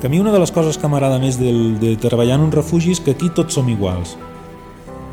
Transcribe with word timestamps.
que 0.00 0.06
a 0.06 0.10
mi 0.10 0.20
una 0.20 0.32
de 0.32 0.38
les 0.38 0.52
coses 0.54 0.78
que 0.78 0.88
m'agrada 0.88 1.18
més 1.18 1.38
de, 1.40 1.50
de 1.80 1.96
treballar 1.98 2.38
en 2.38 2.46
un 2.46 2.54
refugi 2.54 2.94
és 2.94 3.00
que 3.02 3.16
aquí 3.16 3.30
tots 3.34 3.58
som 3.58 3.68
iguals. 3.68 4.14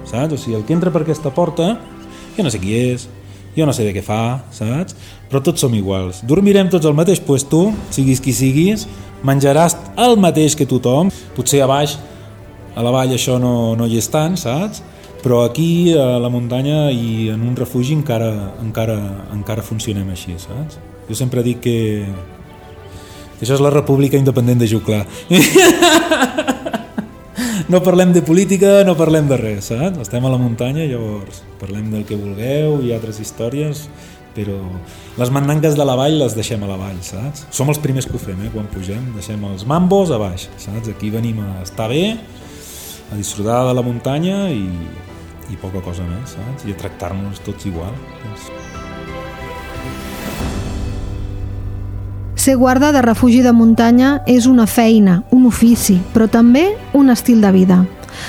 Saps? 0.05 0.35
O 0.35 0.37
sigui, 0.37 0.55
el 0.59 0.65
que 0.65 0.75
entra 0.77 0.93
per 0.93 1.01
aquesta 1.01 1.33
porta, 1.33 1.73
jo 2.37 2.45
no 2.45 2.51
sé 2.53 2.61
qui 2.61 2.75
és, 2.77 3.07
jo 3.55 3.65
no 3.65 3.73
sé 3.73 3.87
de 3.87 3.93
què 3.95 4.03
fa, 4.05 4.45
saps? 4.53 4.97
Però 5.31 5.41
tots 5.41 5.63
som 5.65 5.73
iguals. 5.73 6.21
Dormirem 6.27 6.69
tots 6.69 6.85
al 6.85 6.97
mateix 6.97 7.21
puesto, 7.23 7.71
siguis 7.95 8.21
qui 8.21 8.35
siguis, 8.35 8.85
menjaràs 9.25 9.77
el 10.05 10.19
mateix 10.21 10.57
que 10.59 10.69
tothom. 10.69 11.09
Potser 11.33 11.63
a 11.65 11.69
baix, 11.71 11.97
a 12.75 12.83
la 12.85 12.93
vall 12.93 13.15
això 13.15 13.39
no, 13.41 13.73
no 13.79 13.89
hi 13.89 13.97
és 13.97 14.11
tant, 14.13 14.37
saps? 14.37 14.83
Però 15.25 15.41
aquí, 15.47 15.95
a 15.97 16.19
la 16.21 16.29
muntanya 16.29 16.91
i 16.93 17.31
en 17.33 17.41
un 17.47 17.55
refugi 17.57 17.95
encara, 17.97 18.29
encara, 18.61 18.99
encara 19.33 19.65
funcionem 19.65 20.11
així, 20.13 20.37
saps? 20.37 20.77
Jo 21.09 21.17
sempre 21.17 21.41
dic 21.45 21.63
que, 21.65 21.77
això 23.41 23.57
és 23.57 23.63
la 23.63 23.73
república 23.73 24.17
independent 24.17 24.61
de 24.61 24.69
Juclar. 24.69 25.05
no 27.71 27.81
parlem 27.83 28.13
de 28.13 28.21
política, 28.21 28.83
no 28.87 28.95
parlem 28.97 29.27
de 29.27 29.37
res, 29.39 29.71
saps? 29.71 29.99
Estem 30.05 30.25
a 30.25 30.31
la 30.31 30.41
muntanya, 30.41 30.85
llavors 30.87 31.41
parlem 31.59 31.89
del 31.93 32.05
que 32.07 32.19
vulgueu 32.19 32.79
i 32.85 32.93
altres 32.95 33.19
històries, 33.23 33.87
però 34.35 34.57
les 35.17 35.31
mandangues 35.31 35.77
de 35.79 35.87
la 35.87 35.95
vall 35.97 36.19
les 36.19 36.35
deixem 36.37 36.63
a 36.63 36.69
la 36.69 36.77
vall, 36.79 36.99
saps? 37.05 37.47
Som 37.55 37.71
els 37.71 37.81
primers 37.81 38.07
que 38.07 38.17
ho 38.17 38.21
fem, 38.21 38.39
eh, 38.45 38.51
quan 38.53 38.67
pugem, 38.71 39.13
deixem 39.15 39.43
els 39.49 39.65
mambos 39.65 40.11
a 40.11 40.19
baix, 40.21 40.49
saps? 40.61 40.91
Aquí 40.91 41.09
venim 41.09 41.39
a 41.43 41.51
estar 41.63 41.89
bé, 41.89 42.17
a 43.11 43.15
disfrutar 43.15 43.63
de 43.69 43.75
la 43.77 43.85
muntanya 43.85 44.45
i, 44.51 44.65
i 45.51 45.61
poca 45.61 45.81
cosa 45.81 46.07
més, 46.07 46.37
saps? 46.37 46.67
I 46.67 46.75
a 46.75 46.81
tractar-nos 46.85 47.43
tots 47.47 47.71
igual. 47.71 47.95
Doncs... 48.23 48.74
Ser 52.45 52.57
guarda 52.57 52.91
de 52.91 53.01
refugi 53.01 53.39
de 53.41 53.49
muntanya 53.57 54.19
és 54.29 54.45
una 54.45 54.67
feina, 54.69 55.15
un 55.33 55.47
ofici, 55.49 55.95
però 56.13 56.27
també 56.29 56.67
un 56.93 57.09
estil 57.09 57.39
de 57.41 57.49
vida. 57.49 57.77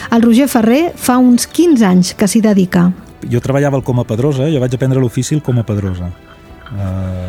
El 0.08 0.22
Roger 0.24 0.46
Ferrer 0.48 0.94
fa 0.96 1.18
uns 1.20 1.44
15 1.44 1.84
anys 1.84 2.12
que 2.16 2.24
s'hi 2.24 2.40
dedica. 2.40 2.86
Jo 3.28 3.42
treballava 3.44 3.76
al 3.76 3.84
Coma 3.84 4.06
Pedrosa, 4.08 4.46
jo 4.48 4.62
vaig 4.62 4.72
aprendre 4.72 5.02
l'ofici 5.04 5.36
al 5.36 5.42
Coma 5.44 5.66
Pedrosa. 5.68 6.08
Uh, 6.70 7.28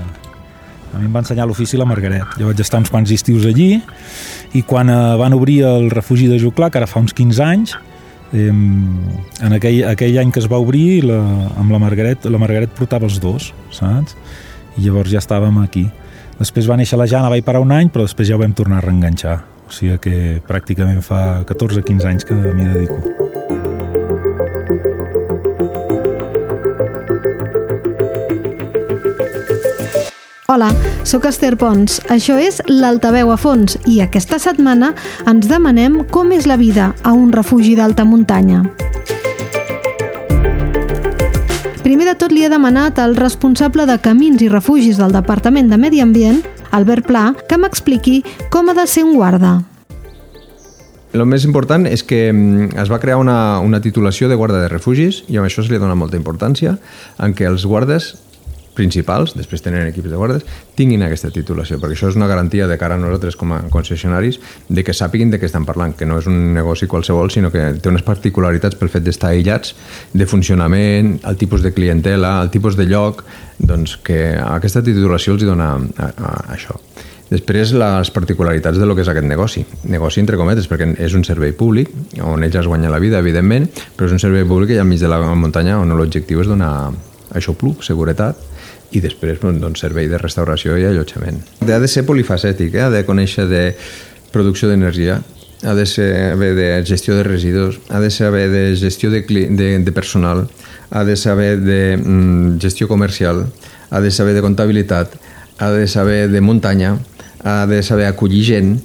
a 0.94 1.02
mi 1.02 1.10
em 1.10 1.12
va 1.12 1.26
ensenyar 1.26 1.50
l'ofici 1.52 1.76
la 1.76 1.90
Margaret. 1.92 2.40
Jo 2.40 2.54
vaig 2.54 2.64
estar 2.64 2.80
uns 2.80 2.94
quants 2.96 3.12
estius 3.12 3.50
allí 3.52 3.82
i 4.56 4.64
quan 4.64 4.88
uh, 4.88 5.20
van 5.20 5.36
obrir 5.36 5.60
el 5.68 5.92
refugi 5.92 6.32
de 6.32 6.40
Juclar, 6.40 6.72
que 6.72 6.80
ara 6.80 6.88
fa 6.88 7.04
uns 7.04 7.12
15 7.12 7.46
anys, 7.50 7.76
eh, 8.32 8.48
en 8.48 9.60
aquell, 9.60 9.84
aquell 9.92 10.24
any 10.24 10.32
que 10.32 10.40
es 10.40 10.48
va 10.48 10.64
obrir 10.64 11.04
la, 11.12 11.20
amb 11.60 11.68
la 11.68 11.84
Margaret, 11.84 12.32
la 12.32 12.40
Margaret 12.40 12.72
portava 12.80 13.12
els 13.12 13.20
dos, 13.20 13.52
saps? 13.76 14.16
I 14.80 14.88
llavors 14.88 15.12
ja 15.12 15.20
estàvem 15.20 15.66
aquí. 15.68 15.90
Després 16.38 16.68
va 16.70 16.76
néixer 16.78 16.98
la 17.00 17.08
Jana, 17.10 17.32
vaig 17.34 17.42
parar 17.46 17.64
un 17.64 17.72
any, 17.74 17.90
però 17.90 18.06
després 18.06 18.30
ja 18.30 18.36
ho 18.38 18.42
vam 18.42 18.54
tornar 18.54 18.78
a 18.78 18.86
reenganxar. 18.86 19.40
O 19.68 19.74
sigui 19.74 19.98
que 20.04 20.18
pràcticament 20.46 21.02
fa 21.02 21.42
14-15 21.50 22.06
anys 22.06 22.28
que 22.28 22.38
m'hi 22.38 22.68
dedico. 22.76 23.02
Hola, 30.48 30.70
sóc 31.04 31.26
Esther 31.28 31.58
Pons. 31.60 32.00
Això 32.14 32.38
és 32.40 32.62
l'Altaveu 32.70 33.34
a 33.34 33.38
fons 33.38 33.76
i 33.90 34.00
aquesta 34.06 34.38
setmana 34.40 34.94
ens 35.28 35.50
demanem 35.50 36.04
com 36.14 36.32
és 36.38 36.48
la 36.48 36.56
vida 36.62 36.94
a 37.04 37.18
un 37.18 37.34
refugi 37.34 37.76
d'alta 37.76 38.06
muntanya. 38.06 38.64
Primer 41.88 42.04
de 42.04 42.18
tot 42.20 42.34
li 42.36 42.42
he 42.44 42.50
demanat 42.52 42.98
al 43.00 43.14
responsable 43.16 43.86
de 43.88 43.96
Camins 44.04 44.42
i 44.44 44.50
Refugis 44.52 44.98
del 45.00 45.14
Departament 45.16 45.70
de 45.72 45.78
Medi 45.80 46.02
Ambient, 46.04 46.42
Albert 46.76 47.06
Pla, 47.08 47.30
que 47.48 47.56
m'expliqui 47.56 48.18
com 48.52 48.68
ha 48.68 48.74
de 48.76 48.84
ser 48.92 49.06
un 49.08 49.14
guarda. 49.16 49.54
El 51.16 51.24
més 51.32 51.46
important 51.48 51.88
és 51.88 52.04
que 52.04 52.26
mm, 52.28 52.76
es 52.84 52.92
va 52.92 53.00
crear 53.00 53.16
una, 53.22 53.62
una 53.64 53.80
titulació 53.80 54.28
de 54.28 54.36
guarda 54.36 54.60
de 54.66 54.68
refugis 54.68 55.22
i 55.32 55.40
amb 55.40 55.48
això 55.48 55.64
se 55.64 55.72
li 55.72 55.80
dona 55.80 55.96
molta 55.96 56.20
importància 56.20 56.76
en 57.24 57.32
què 57.32 57.48
els 57.48 57.64
guardes 57.64 58.18
principals, 58.78 59.34
després 59.38 59.64
tenen 59.66 59.90
equips 59.90 60.12
de 60.12 60.20
guardes, 60.20 60.46
tinguin 60.78 61.04
aquesta 61.06 61.32
titulació, 61.34 61.80
perquè 61.82 61.98
això 61.98 62.12
és 62.12 62.20
una 62.20 62.30
garantia 62.30 62.68
de 62.70 62.78
cara 62.80 62.96
a 62.96 63.02
nosaltres 63.02 63.36
com 63.40 63.56
a 63.56 63.64
concessionaris 63.74 64.40
de 64.70 64.86
que 64.86 64.96
sàpiguin 64.96 65.34
de 65.34 65.42
què 65.42 65.50
estan 65.50 65.66
parlant, 65.66 65.96
que 65.98 66.06
no 66.06 66.20
és 66.22 66.30
un 66.30 66.54
negoci 66.56 66.88
qualsevol, 66.88 67.34
sinó 67.34 67.52
que 67.54 67.72
té 67.82 67.92
unes 67.92 68.06
particularitats 68.06 68.78
pel 68.78 68.94
fet 68.94 69.06
d'estar 69.06 69.34
aïllats, 69.34 69.74
de 70.14 70.30
funcionament, 70.30 71.18
el 71.26 71.42
tipus 71.42 71.66
de 71.66 71.74
clientela, 71.74 72.38
el 72.46 72.54
tipus 72.54 72.78
de 72.78 72.88
lloc, 72.88 73.26
doncs 73.58 73.98
que 74.06 74.38
aquesta 74.38 74.86
titulació 74.86 75.36
els 75.36 75.46
dona 75.48 75.74
a, 75.76 75.80
a, 76.08 76.12
a 76.14 76.34
això. 76.54 76.78
Després, 77.28 77.74
les 77.76 78.12
particularitats 78.16 78.78
de 78.80 78.86
lo 78.88 78.96
que 78.96 79.04
és 79.04 79.10
aquest 79.12 79.28
negoci. 79.28 79.66
Negoci 79.92 80.22
entre 80.24 80.38
cometes, 80.40 80.70
perquè 80.72 80.94
és 81.04 81.16
un 81.18 81.26
servei 81.28 81.52
públic, 81.52 81.92
on 82.24 82.46
ells 82.46 82.56
es 82.62 82.70
guanyen 82.70 82.94
la 82.94 83.02
vida, 83.04 83.20
evidentment, 83.20 83.68
però 83.98 84.08
és 84.08 84.16
un 84.16 84.24
servei 84.24 84.46
públic 84.48 84.72
hi 84.72 84.80
ha 84.80 84.86
enmig 84.88 85.04
de 85.04 85.12
la 85.12 85.20
muntanya 85.36 85.82
on 85.82 85.92
l'objectiu 85.98 86.44
és 86.44 86.48
donar 86.48 86.94
això 87.36 87.52
pluc, 87.58 87.84
seguretat, 87.84 88.40
i 88.92 89.02
després 89.04 89.40
doncs, 89.42 89.82
servei 89.84 90.08
de 90.08 90.20
restauració 90.22 90.78
i 90.78 90.86
allotjament. 90.88 91.42
Ha 91.66 91.80
de 91.80 91.90
ser 91.92 92.06
polifacètic, 92.08 92.76
eh? 92.76 92.86
ha 92.88 92.92
de 92.94 93.04
conèixer 93.08 93.48
de 93.50 93.64
producció 94.32 94.70
d'energia, 94.70 95.22
ha 95.64 95.74
de 95.74 95.86
saber 95.90 96.54
de 96.56 96.68
gestió 96.86 97.16
de 97.18 97.24
residus, 97.24 97.80
ha 97.90 98.00
de 98.00 98.12
saber 98.12 98.50
de 98.50 98.76
gestió 98.78 99.10
de, 99.10 99.24
de, 99.28 99.80
de 99.80 99.92
personal, 99.92 100.48
ha 100.90 101.04
de 101.04 101.16
saber 101.16 101.60
de 101.60 101.98
mm, 101.98 102.60
gestió 102.60 102.88
comercial, 102.88 103.48
ha 103.90 104.02
de 104.02 104.12
saber 104.12 104.36
de 104.36 104.42
comptabilitat, 104.42 105.16
ha 105.58 105.72
de 105.72 105.88
saber 105.88 106.30
de 106.30 106.42
muntanya, 106.42 106.98
ha 107.44 107.66
de 107.66 107.82
saber 107.84 108.06
acollir 108.06 108.44
gent, 108.46 108.78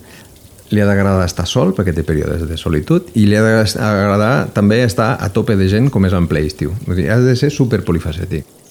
li 0.73 0.81
ha 0.81 0.89
d'agradar 0.89 1.27
estar 1.29 1.45
sol 1.45 1.75
perquè 1.77 1.93
té 1.93 2.01
períodes 2.07 2.47
de 2.49 2.57
solitud 2.57 3.11
i 3.13 3.27
li 3.29 3.37
ha 3.37 3.43
d'agradar 3.45 4.49
també 4.57 4.81
estar 4.87 5.13
a 5.21 5.29
tope 5.29 5.59
de 5.61 5.69
gent 5.69 5.91
com 5.93 6.09
és 6.09 6.17
en 6.17 6.27
ple 6.31 6.47
estiu. 6.49 6.73
ha 6.89 7.21
de 7.21 7.37
ser 7.37 7.53
super 7.53 7.83
polifacètic. 7.85 8.62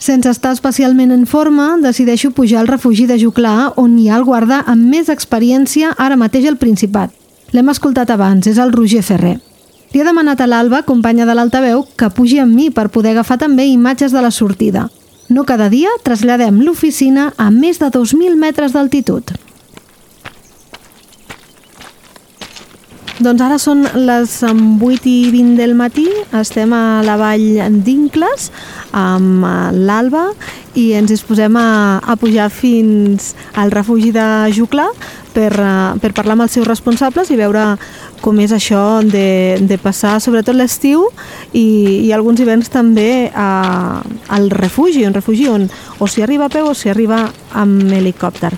Sense 0.00 0.30
estar 0.32 0.54
especialment 0.56 1.10
en 1.12 1.26
forma, 1.28 1.76
decideixo 1.76 2.30
pujar 2.32 2.62
al 2.62 2.68
refugi 2.70 3.04
de 3.04 3.18
Juclar, 3.20 3.74
on 3.76 3.98
hi 4.00 4.08
ha 4.08 4.16
el 4.16 4.24
guarda 4.24 4.62
amb 4.64 4.88
més 4.88 5.10
experiència 5.12 5.90
ara 5.98 6.16
mateix 6.16 6.46
al 6.48 6.56
Principat. 6.56 7.12
L'hem 7.52 7.68
escoltat 7.68 8.08
abans, 8.14 8.48
és 8.48 8.56
el 8.56 8.72
Roger 8.72 9.02
Ferrer. 9.04 9.34
Li 9.92 10.00
he 10.00 10.06
demanat 10.06 10.40
a 10.40 10.46
l'Alba, 10.48 10.80
companya 10.88 11.26
de 11.28 11.34
l'altaveu, 11.36 11.84
que 12.00 12.08
pugi 12.16 12.40
amb 12.40 12.56
mi 12.56 12.70
per 12.72 12.88
poder 12.88 13.12
agafar 13.12 13.36
també 13.44 13.68
imatges 13.68 14.16
de 14.16 14.24
la 14.24 14.32
sortida. 14.32 14.88
No 15.28 15.44
cada 15.44 15.68
dia 15.68 15.92
traslladem 16.02 16.62
l'oficina 16.64 17.34
a 17.36 17.50
més 17.50 17.78
de 17.78 17.92
2.000 17.92 18.40
metres 18.40 18.72
d'altitud. 18.72 19.36
Doncs 23.20 23.42
ara 23.44 23.56
són 23.60 23.82
les 24.08 24.38
8 24.48 25.04
i 25.04 25.28
20 25.28 25.58
del 25.58 25.74
matí, 25.76 26.06
estem 26.38 26.70
a 26.72 27.02
la 27.04 27.18
vall 27.20 27.58
d'Incles 27.84 28.46
amb 28.96 29.44
l'Alba 29.76 30.22
i 30.80 30.86
ens 30.96 31.12
disposem 31.12 31.58
a, 31.60 32.00
a 32.00 32.16
pujar 32.16 32.48
fins 32.48 33.34
al 33.60 33.74
refugi 33.76 34.08
de 34.16 34.24
Juclar 34.56 34.88
per, 35.34 35.50
per 36.02 36.12
parlar 36.16 36.36
amb 36.36 36.44
els 36.46 36.56
seus 36.56 36.68
responsables 36.68 37.30
i 37.30 37.38
veure 37.38 37.64
com 38.20 38.38
és 38.42 38.52
això 38.52 39.00
de, 39.04 39.58
de 39.64 39.78
passar 39.80 40.18
sobretot 40.20 40.56
l'estiu 40.56 41.06
i, 41.52 42.06
i 42.06 42.12
alguns 42.12 42.40
hiverns 42.42 42.68
també 42.72 43.30
a, 43.34 44.02
al 44.28 44.50
refugi, 44.52 45.06
un 45.08 45.16
refugi 45.16 45.48
on 45.48 45.68
o 45.98 46.08
s'hi 46.08 46.24
arriba 46.26 46.48
a 46.48 46.52
peu 46.52 46.68
o 46.70 46.74
s'hi 46.76 46.92
arriba 46.92 47.22
amb 47.56 47.90
helicòpter. 47.92 48.52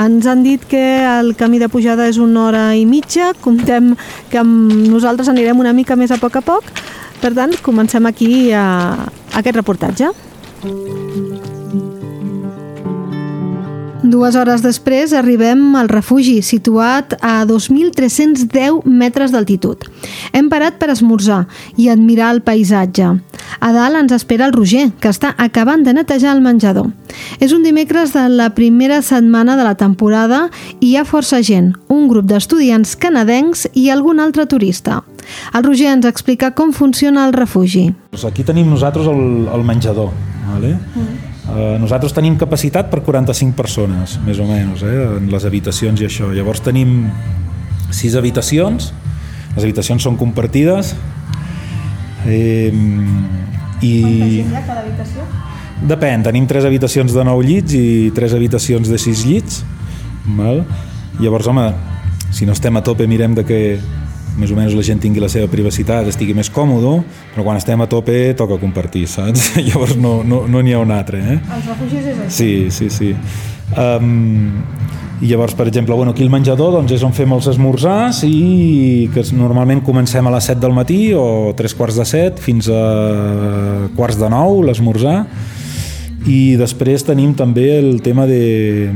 Ens 0.00 0.26
han 0.26 0.42
dit 0.46 0.64
que 0.68 0.82
el 1.04 1.34
camí 1.36 1.60
de 1.62 1.68
pujada 1.72 2.08
és 2.08 2.18
una 2.22 2.46
hora 2.46 2.64
i 2.76 2.86
mitja, 2.88 3.32
comptem 3.40 3.92
que 4.32 4.40
amb 4.40 4.72
nosaltres 4.88 5.30
anirem 5.32 5.60
una 5.60 5.76
mica 5.76 5.96
més 5.96 6.12
a 6.14 6.20
poc 6.22 6.40
a 6.40 6.44
poc, 6.46 6.72
per 7.22 7.34
tant, 7.36 7.54
comencem 7.62 8.08
aquí 8.10 8.50
a, 8.50 8.64
a 9.06 9.38
aquest 9.38 9.60
reportatge. 9.60 10.10
Dues 14.02 14.34
hores 14.34 14.64
després 14.64 15.12
arribem 15.14 15.76
al 15.78 15.86
refugi, 15.86 16.40
situat 16.42 17.12
a 17.22 17.44
2.310 17.46 18.82
metres 18.90 19.30
d'altitud. 19.30 19.86
Hem 20.34 20.48
parat 20.50 20.80
per 20.80 20.88
esmorzar 20.90 21.44
i 21.78 21.86
admirar 21.92 22.32
el 22.34 22.42
paisatge. 22.42 23.12
A 23.62 23.70
dalt 23.70 24.00
ens 24.00 24.16
espera 24.18 24.48
el 24.50 24.56
Roger, 24.56 24.88
que 24.98 25.12
està 25.12 25.36
acabant 25.38 25.86
de 25.86 25.94
netejar 25.94 26.34
el 26.34 26.42
menjador. 26.42 26.90
És 27.38 27.54
un 27.54 27.62
dimecres 27.62 28.10
de 28.16 28.26
la 28.26 28.50
primera 28.58 28.98
setmana 29.06 29.54
de 29.54 29.70
la 29.70 29.76
temporada 29.78 30.48
i 30.80 30.90
hi 30.90 30.96
ha 30.98 31.06
força 31.06 31.38
gent, 31.38 31.70
un 31.86 32.08
grup 32.10 32.26
d'estudiants 32.26 32.96
canadencs 32.98 33.68
i 33.72 33.88
algun 33.90 34.18
altre 34.18 34.48
turista. 34.50 35.04
El 35.54 35.62
Roger 35.62 35.92
ens 35.94 36.10
explica 36.10 36.50
com 36.58 36.74
funciona 36.74 37.28
el 37.28 37.38
refugi. 37.38 37.92
Aquí 38.26 38.42
tenim 38.42 38.74
nosaltres 38.74 39.06
el, 39.06 39.46
el 39.46 39.62
menjador. 39.62 40.10
Vale? 40.50 40.74
Mm 40.96 41.31
Eh, 41.52 41.76
nosaltres 41.76 42.14
tenim 42.16 42.38
capacitat 42.40 42.88
per 42.88 43.02
45 43.04 43.52
persones, 43.56 44.16
més 44.24 44.38
o 44.40 44.46
menys, 44.48 44.82
eh, 44.88 44.92
en 45.18 45.28
les 45.28 45.44
habitacions 45.44 46.00
i 46.00 46.06
això. 46.08 46.30
Llavors 46.32 46.62
tenim 46.64 47.10
sis 47.92 48.16
habitacions, 48.16 48.92
les 49.54 49.64
habitacions 49.64 50.02
són 50.02 50.16
compartides. 50.16 50.94
Eh, 52.24 52.72
i... 53.82 53.92
Quanta 54.00 54.24
gent 54.24 54.52
hi 54.52 54.56
ha 54.56 54.64
cada 54.64 54.80
habitació? 54.80 55.26
Depèn, 55.92 56.22
tenim 56.22 56.46
tres 56.46 56.64
habitacions 56.64 57.12
de 57.12 57.24
9 57.26 57.44
llits 57.44 57.74
i 57.76 57.86
tres 58.14 58.32
habitacions 58.32 58.88
de 58.88 58.98
6 59.02 59.24
llits. 59.26 59.64
Val? 60.38 60.62
Llavors, 61.20 61.50
home, 61.50 61.66
si 62.32 62.46
no 62.46 62.56
estem 62.56 62.78
a 62.78 62.84
tope 62.86 63.08
mirem 63.10 63.34
de 63.36 63.44
que 63.44 63.58
més 64.38 64.52
o 64.52 64.56
menys 64.56 64.74
la 64.76 64.84
gent 64.86 65.00
tingui 65.02 65.20
la 65.22 65.30
seva 65.32 65.50
privacitat, 65.52 66.08
estigui 66.08 66.34
més 66.36 66.50
còmodo, 66.52 66.98
però 67.34 67.44
quan 67.46 67.60
estem 67.60 67.80
a 67.84 67.88
tope 67.90 68.32
toca 68.38 68.58
compartir, 68.60 69.04
saps? 69.10 69.52
Llavors 69.68 69.96
no 69.96 70.20
n'hi 70.22 70.30
no, 70.32 70.44
no 70.48 70.62
ha 70.62 70.82
un 70.82 70.94
altre, 70.94 71.20
eh? 71.20 71.38
Els 71.40 71.70
refugis 71.72 72.06
és 72.14 72.22
així. 72.26 72.36
Sí, 72.38 72.52
sí, 72.70 72.90
sí. 72.92 73.12
Um, 73.72 74.62
i 75.22 75.28
llavors, 75.30 75.54
per 75.54 75.68
exemple, 75.68 75.94
bueno, 75.94 76.10
aquí 76.10 76.24
el 76.24 76.32
menjador 76.34 76.72
doncs, 76.74 76.96
és 76.96 77.02
on 77.06 77.12
fem 77.14 77.30
els 77.30 77.46
esmorzars 77.52 78.24
i 78.26 79.06
que 79.14 79.22
normalment 79.38 79.84
comencem 79.86 80.26
a 80.26 80.32
les 80.34 80.48
7 80.50 80.58
del 80.64 80.74
matí 80.74 81.00
o 81.14 81.52
3 81.54 81.76
quarts 81.78 82.00
de 82.00 82.06
7 82.10 82.42
fins 82.42 82.66
a 82.66 82.82
quarts 83.94 84.18
de 84.18 84.30
9 84.32 84.64
l'esmorzar 84.66 85.20
i 86.28 86.54
després 86.58 87.02
tenim 87.06 87.32
també 87.34 87.64
el 87.78 88.00
tema 88.04 88.28
de, 88.30 88.90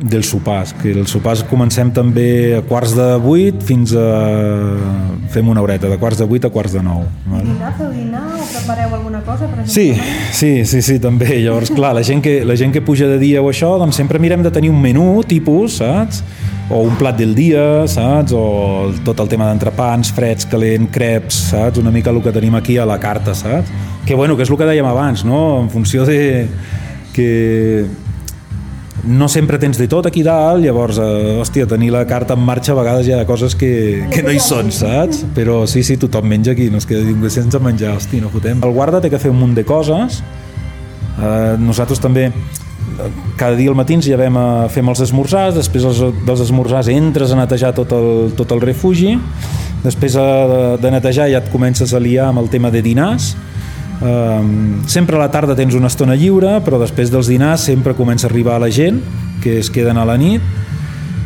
dels 0.00 0.30
sopars, 0.32 0.72
que 0.80 0.94
els 0.94 1.12
sopars 1.12 1.42
comencem 1.50 1.90
també 1.92 2.56
a 2.56 2.62
quarts 2.64 2.94
de 2.96 3.08
8 3.18 3.66
fins 3.68 3.92
a... 3.98 4.06
fem 5.32 5.48
una 5.48 5.62
horeta, 5.64 5.88
de 5.88 5.98
quarts 6.00 6.20
de 6.20 6.28
8 6.28 6.48
a 6.48 6.52
quarts 6.52 6.76
de 6.76 6.82
9. 6.84 7.04
Vale? 7.26 7.42
I 7.42 7.50
dinar, 7.50 7.72
feu 7.78 7.90
dinar 7.92 8.24
o 8.36 8.46
prepareu 8.46 8.96
alguna 8.98 9.20
cosa? 9.26 9.48
Per 9.48 9.66
sí, 9.68 9.90
sí, 10.32 10.52
sí, 10.64 10.82
sí, 10.82 10.98
també. 11.00 11.42
Llavors, 11.44 11.72
clar, 11.72 11.94
la 11.96 12.04
gent, 12.04 12.24
que, 12.24 12.40
la 12.48 12.56
gent 12.56 12.72
que 12.72 12.84
puja 12.84 13.08
de 13.10 13.20
dia 13.20 13.42
o 13.42 13.50
això, 13.52 13.74
doncs 13.80 14.00
sempre 14.00 14.20
mirem 14.22 14.44
de 14.44 14.52
tenir 14.54 14.72
un 14.72 14.80
menú 14.80 15.22
tipus, 15.28 15.80
saps? 15.82 16.24
o 16.72 16.78
un 16.86 16.94
plat 16.96 17.16
del 17.18 17.34
dia, 17.36 17.84
saps? 17.90 18.32
O 18.32 18.92
tot 19.04 19.20
el 19.20 19.28
tema 19.28 19.48
d'entrepans, 19.50 20.12
freds, 20.16 20.46
calent, 20.48 20.88
creps, 20.94 21.50
saps? 21.50 21.80
Una 21.82 21.92
mica 21.92 22.10
el 22.10 22.22
que 22.24 22.32
tenim 22.32 22.56
aquí 22.56 22.78
a 22.78 22.86
la 22.88 22.98
carta, 23.02 23.34
saps? 23.36 23.68
Que 24.06 24.14
bueno, 24.14 24.36
que 24.36 24.42
és 24.42 24.50
el 24.50 24.58
que 24.58 24.66
dèiem 24.66 24.86
abans, 24.88 25.24
no? 25.24 25.60
En 25.62 25.68
funció 25.70 26.06
de 26.08 26.48
que 27.12 27.86
no 29.04 29.28
sempre 29.28 29.58
tens 29.58 29.78
de 29.78 29.88
tot 29.90 30.06
aquí 30.06 30.22
dalt, 30.22 30.62
llavors, 30.62 30.98
eh, 30.98 31.36
hòstia, 31.42 31.66
tenir 31.66 31.90
la 31.92 32.04
carta 32.06 32.34
en 32.38 32.42
marxa 32.46 32.72
a 32.72 32.78
vegades 32.78 33.06
hi 33.06 33.14
ha 33.16 33.24
coses 33.26 33.56
que, 33.58 34.06
que 34.12 34.22
no 34.22 34.30
hi 34.30 34.40
són, 34.42 34.70
saps? 34.74 35.24
Però 35.34 35.62
sí, 35.66 35.82
sí, 35.82 35.98
tothom 35.98 36.28
menja 36.30 36.54
aquí, 36.54 36.68
no 36.70 36.78
es 36.78 36.86
queda 36.86 37.02
ningú 37.06 37.30
sense 37.30 37.58
menjar, 37.62 37.96
hòstia, 37.98 38.22
no 38.22 38.30
fotem. 38.30 38.62
El 38.62 38.74
guarda 38.74 39.02
té 39.02 39.10
que 39.10 39.20
fer 39.22 39.32
un 39.34 39.40
munt 39.42 39.56
de 39.58 39.66
coses, 39.66 40.22
eh, 41.18 41.56
nosaltres 41.58 42.02
també 42.02 42.30
cada 43.36 43.56
dia 43.56 43.70
al 43.70 43.76
matí 43.76 43.96
ens 43.96 44.06
llevem 44.06 44.36
a 44.38 44.68
fem 44.72 44.88
els 44.92 45.00
esmorzars, 45.02 45.56
després 45.56 45.86
els, 45.88 46.02
dels 46.26 46.42
esmorzars 46.44 46.90
entres 46.92 47.32
a 47.32 47.38
netejar 47.38 47.72
tot 47.74 47.92
el, 47.96 48.32
tot 48.38 48.52
el 48.54 48.62
refugi, 48.62 49.16
després 49.82 50.14
de, 50.18 50.58
de 50.82 50.92
netejar 50.94 51.30
ja 51.32 51.40
et 51.42 51.50
comences 51.52 51.94
a 51.94 52.00
liar 52.02 52.28
amb 52.30 52.42
el 52.44 52.50
tema 52.52 52.70
de 52.70 52.82
dinars, 52.84 53.32
Um, 54.02 54.82
sempre 54.90 55.14
a 55.14 55.20
la 55.20 55.28
tarda 55.30 55.54
tens 55.54 55.76
una 55.78 55.86
estona 55.86 56.16
lliure, 56.18 56.56
però 56.66 56.80
després 56.80 57.12
dels 57.12 57.28
dinars 57.30 57.68
sempre 57.68 57.94
comença 57.94 58.26
a 58.26 58.32
arribar 58.32 58.58
la 58.58 58.70
gent 58.74 58.98
que 59.42 59.60
es 59.60 59.70
queden 59.70 59.98
a 59.98 60.06
la 60.06 60.16
nit, 60.18 60.42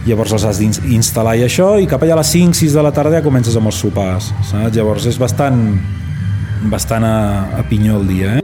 llavors 0.05 0.34
els 0.37 0.44
has 0.44 0.61
d'instal·lar 0.61 1.38
i 1.40 1.46
això, 1.46 1.75
i 1.81 1.88
cap 1.88 2.05
allà 2.05 2.19
a 2.19 2.20
les 2.20 2.34
5-6 2.37 2.76
de 2.76 2.84
la 2.84 2.93
tarda 2.93 3.19
ja 3.19 3.25
comences 3.25 3.56
amb 3.56 3.73
els 3.73 3.81
sopars, 3.81 4.28
saps? 4.50 4.76
Llavors 4.76 5.08
és 5.08 5.17
bastant, 5.20 5.62
bastant 6.73 7.06
a, 7.08 7.17
a 7.61 7.64
pinyó 7.70 8.02
el 8.02 8.12
dia, 8.12 8.37
eh? 8.37 8.43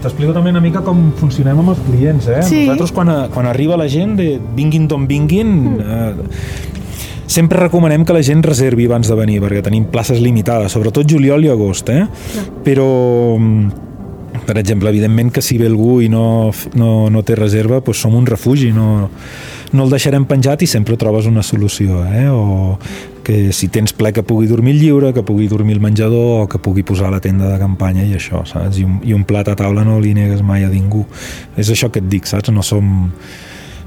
T'explico 0.00 0.32
també 0.32 0.48
una 0.48 0.62
mica 0.64 0.80
com 0.80 1.10
funcionem 1.20 1.58
amb 1.60 1.74
els 1.74 1.80
clients, 1.84 2.28
eh? 2.32 2.40
Sí. 2.48 2.62
Nosaltres 2.64 2.94
quan, 2.96 3.10
quan 3.34 3.48
arriba 3.50 3.76
la 3.76 3.84
gent 3.92 4.16
de 4.16 4.30
vinguin 4.56 4.86
d'on 4.88 5.04
vinguin, 5.10 5.50
mm. 5.74 5.80
eh, 5.84 6.69
sempre 7.30 7.60
recomanem 7.62 8.04
que 8.04 8.16
la 8.16 8.24
gent 8.26 8.42
reservi 8.42 8.88
abans 8.90 9.08
de 9.08 9.18
venir, 9.18 9.38
perquè 9.44 9.62
tenim 9.62 9.86
places 9.92 10.18
limitades, 10.22 10.74
sobretot 10.74 11.06
juliol 11.08 11.46
i 11.46 11.52
agost, 11.52 11.92
eh? 11.94 12.02
No. 12.02 12.48
Però 12.66 12.88
per 14.46 14.58
exemple, 14.58 14.88
evidentment 14.88 15.30
que 15.30 15.42
si 15.42 15.58
ve 15.58 15.68
algú 15.68 16.00
i 16.02 16.08
no, 16.10 16.50
no, 16.74 16.90
no 17.10 17.22
té 17.26 17.36
reserva, 17.38 17.80
doncs 17.84 18.02
som 18.02 18.14
un 18.18 18.26
refugi, 18.26 18.70
no, 18.74 19.10
no 19.72 19.84
el 19.84 19.92
deixarem 19.92 20.24
penjat 20.26 20.64
i 20.64 20.68
sempre 20.70 20.98
trobes 20.98 21.28
una 21.30 21.44
solució, 21.46 22.00
eh? 22.06 22.26
o 22.30 22.78
que 23.26 23.52
si 23.54 23.68
tens 23.70 23.94
ple 23.94 24.10
que 24.16 24.24
pugui 24.26 24.48
dormir 24.50 24.74
lliure, 24.78 25.12
que 25.14 25.22
pugui 25.26 25.46
dormir 25.50 25.76
el 25.76 25.84
menjador 25.84 26.46
o 26.46 26.48
que 26.50 26.58
pugui 26.58 26.82
posar 26.86 27.12
la 27.12 27.20
tenda 27.22 27.50
de 27.52 27.60
campanya 27.60 28.02
i 28.06 28.16
això, 28.16 28.42
saps? 28.48 28.80
I 28.80 28.86
un, 28.88 28.98
i 29.06 29.14
un 29.14 29.26
plat 29.28 29.50
a 29.52 29.54
taula 29.58 29.84
no 29.86 30.00
li 30.02 30.16
negues 30.16 30.42
mai 30.46 30.64
a 30.66 30.72
ningú. 30.72 31.04
És 31.54 31.70
això 31.70 31.92
que 31.92 32.02
et 32.02 32.10
dic, 32.10 32.26
saps? 32.26 32.50
No 32.50 32.64
som 32.66 32.90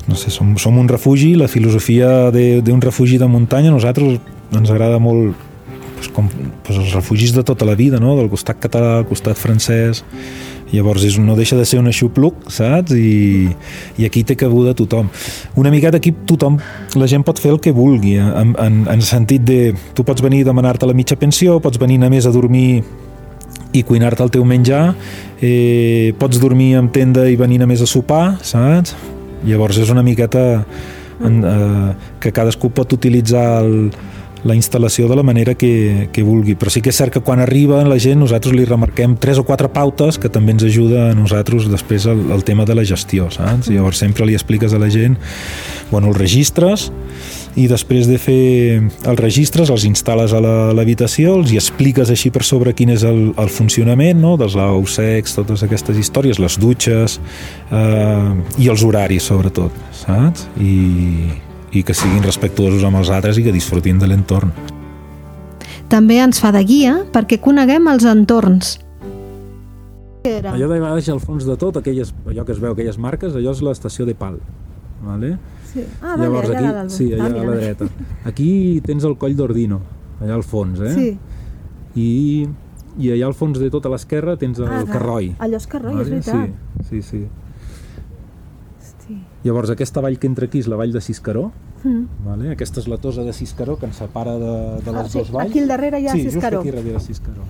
no 0.07 0.15
sé, 0.19 0.31
som, 0.33 0.55
som 0.59 0.77
un 0.77 0.89
refugi, 0.91 1.33
la 1.39 1.47
filosofia 1.47 2.29
d'un 2.33 2.81
refugi 2.83 3.17
de 3.21 3.27
muntanya, 3.27 3.71
a 3.71 3.77
nosaltres 3.77 4.19
ens 4.53 4.71
agrada 4.71 4.99
molt 4.99 5.37
pues, 5.95 6.09
com 6.13 6.27
pues, 6.63 6.77
els 6.77 6.95
refugis 6.95 7.33
de 7.35 7.43
tota 7.43 7.65
la 7.65 7.75
vida, 7.79 8.01
no? 8.03 8.17
del 8.19 8.31
costat 8.31 8.59
català, 8.59 8.97
del 8.99 9.07
costat 9.11 9.39
francès, 9.39 10.03
Llavors 10.73 11.03
és, 11.05 11.19
no 11.21 11.35
deixa 11.37 11.53
de 11.53 11.67
ser 11.69 11.77
un 11.77 11.87
aixopluc, 11.89 12.47
saps? 12.51 12.95
I, 12.97 13.51
i 14.01 14.07
aquí 14.07 14.23
té 14.25 14.33
cabuda 14.39 14.73
tothom. 14.77 15.11
Una 15.59 15.69
miqueta 15.73 15.99
aquí 16.01 16.11
tothom, 16.25 16.57
la 16.97 17.09
gent 17.09 17.25
pot 17.25 17.37
fer 17.41 17.51
el 17.53 17.61
que 17.61 17.75
vulgui, 17.75 18.15
eh? 18.17 18.25
en, 18.41 18.55
en, 18.57 18.79
en 18.89 19.05
sentit 19.05 19.45
de 19.45 19.59
tu 19.93 20.05
pots 20.07 20.25
venir 20.25 20.41
a 20.41 20.49
demanar-te 20.49 20.89
la 20.89 20.97
mitja 20.97 21.17
pensió, 21.19 21.59
pots 21.61 21.77
venir 21.81 22.01
a 22.01 22.09
més 22.09 22.25
a 22.25 22.33
dormir 22.33 22.81
i 23.73 23.83
cuinar-te 23.85 24.25
el 24.25 24.33
teu 24.33 24.45
menjar, 24.45 24.95
eh, 25.41 26.13
pots 26.17 26.41
dormir 26.41 26.73
en 26.81 26.89
tenda 26.93 27.27
i 27.29 27.37
venir 27.37 27.61
a 27.61 27.69
més 27.69 27.81
a 27.81 27.89
sopar, 27.89 28.39
saps? 28.41 28.97
Llavors 29.47 29.79
és 29.83 29.91
una 29.93 30.03
miqueta 30.05 30.63
en, 31.23 31.43
eh, 31.43 31.93
que 32.19 32.33
cadascú 32.33 32.71
pot 32.73 32.93
utilitzar 32.95 33.63
el, 33.63 33.91
la 34.43 34.55
instal·lació 34.55 35.07
de 35.07 35.15
la 35.15 35.23
manera 35.23 35.55
que, 35.55 36.09
que 36.11 36.23
vulgui. 36.23 36.55
Però 36.59 36.71
sí 36.71 36.83
que 36.83 36.91
és 36.91 36.99
cert 36.99 37.15
que 37.15 37.23
quan 37.23 37.41
arriba 37.43 37.81
la 37.87 37.99
gent 38.01 38.19
nosaltres 38.23 38.55
li 38.55 38.65
remarquem 38.67 39.15
tres 39.19 39.39
o 39.39 39.45
quatre 39.47 39.69
pautes 39.73 40.19
que 40.19 40.31
també 40.31 40.55
ens 40.55 40.65
ajuda 40.67 41.09
a 41.09 41.17
nosaltres 41.17 41.69
després 41.71 42.07
el, 42.11 42.25
el 42.35 42.43
tema 42.47 42.67
de 42.67 42.75
la 42.75 42.85
gestió, 42.87 43.29
saps? 43.33 43.71
Llavors 43.71 44.03
sempre 44.03 44.27
li 44.27 44.35
expliques 44.37 44.75
a 44.75 44.81
la 44.81 44.91
gent, 44.93 45.17
bueno, 45.91 46.11
els 46.11 46.19
registres, 46.19 46.89
i 47.55 47.67
després 47.69 48.07
de 48.09 48.17
fer 48.17 48.81
els 48.81 49.19
registres 49.19 49.69
els 49.69 49.85
instal·les 49.85 50.33
a 50.33 50.41
l'habitació, 50.73 51.35
els 51.37 51.53
hi 51.53 51.59
expliques 51.61 52.09
així 52.09 52.31
per 52.33 52.43
sobre 52.47 52.73
quin 52.73 52.93
és 52.95 53.05
el, 53.05 53.27
el 53.37 53.51
funcionament 53.53 54.19
no? 54.21 54.35
dels 54.41 54.55
ous 54.57 54.97
secs, 54.97 55.35
totes 55.37 55.65
aquestes 55.65 55.99
històries, 56.01 56.41
les 56.41 56.57
dutxes 56.61 57.19
eh, 57.69 58.31
i 58.57 58.69
els 58.73 58.85
horaris 58.85 59.29
sobretot, 59.29 59.75
saps? 60.03 60.47
I, 60.57 61.33
i 61.73 61.83
que 61.85 61.95
siguin 61.97 62.25
respectuosos 62.25 62.85
amb 62.87 63.01
els 63.01 63.13
altres 63.13 63.37
i 63.37 63.45
que 63.45 63.53
disfrutin 63.53 64.01
de 64.01 64.09
l'entorn. 64.09 64.53
També 65.93 66.17
ens 66.23 66.41
fa 66.41 66.49
de 66.55 66.63
guia 66.65 66.95
perquè 67.13 67.37
coneguem 67.41 67.91
els 67.91 68.07
entorns. 68.09 68.79
Era? 70.23 70.53
Allò 70.55 70.69
de 70.71 70.79
baix 70.79 71.09
al 71.11 71.19
fons 71.19 71.45
de 71.45 71.57
tot, 71.59 71.77
aquelles, 71.77 72.13
allò 72.25 72.45
que 72.47 72.53
es 72.55 72.61
veu, 72.61 72.71
aquelles 72.73 72.97
marques, 72.97 73.35
allò 73.35 73.51
és 73.51 73.61
l'estació 73.61 74.07
de 74.07 74.15
Pal. 74.17 74.39
Vale? 75.03 75.35
Sí. 75.73 75.85
Ah, 76.01 76.15
vale, 76.15 76.27
Llavors, 76.27 76.49
aquí, 76.49 76.65
allà 76.65 76.89
sí, 76.89 77.07
allà 77.13 77.29
ah, 77.29 77.41
a 77.41 77.45
la 77.49 77.55
dreta. 77.57 77.87
Aquí 78.29 78.49
tens 78.85 79.05
el 79.09 79.15
coll 79.21 79.37
d'Ordino, 79.37 79.79
allà 80.21 80.35
al 80.37 80.45
fons, 80.45 80.81
eh? 80.85 80.93
Sí. 80.93 81.07
I, 81.99 82.09
i 83.01 83.13
allà 83.15 83.31
al 83.31 83.37
fons 83.37 83.57
de 83.61 83.69
tota 83.73 83.89
l'esquerra 83.93 84.37
tens 84.37 84.61
el 84.61 84.69
ah, 84.69 84.83
Carroi. 84.89 85.33
Allò 85.41 85.57
és 85.61 85.69
Carroi, 85.69 85.97
vale? 85.97 86.05
és 86.05 86.13
veritat. 86.13 86.85
Sí, 86.89 87.01
sí, 87.01 87.07
sí. 87.09 87.25
Llavors, 89.43 89.73
aquesta 89.73 90.01
vall 90.03 90.15
que 90.19 90.29
entra 90.29 90.47
aquí 90.47 90.61
és 90.63 90.69
la 90.71 90.77
vall 90.79 90.93
de 90.95 91.01
Ciscaró, 91.03 91.49
mm. 91.83 92.23
vale? 92.23 92.53
aquesta 92.53 92.79
és 92.79 92.87
la 92.87 92.97
tosa 93.03 93.25
de 93.27 93.33
Ciscaró 93.35 93.75
que 93.79 93.89
ens 93.89 93.99
separa 93.99 94.37
de, 94.39 94.55
de 94.85 94.93
les 94.93 95.01
ah, 95.01 95.09
sí. 95.09 95.19
dues 95.19 95.33
valls. 95.35 95.49
Aquí 95.49 95.59
al 95.59 95.67
darrere 95.73 95.99
hi 95.99 96.07
ha 96.07 96.15
sí, 96.15 96.29
Ciscaró. 96.29 96.61
Sí, 96.61 96.69
just 96.69 96.79
aquí 96.79 96.93
darrere 96.93 97.03
Ciscaró. 97.03 97.47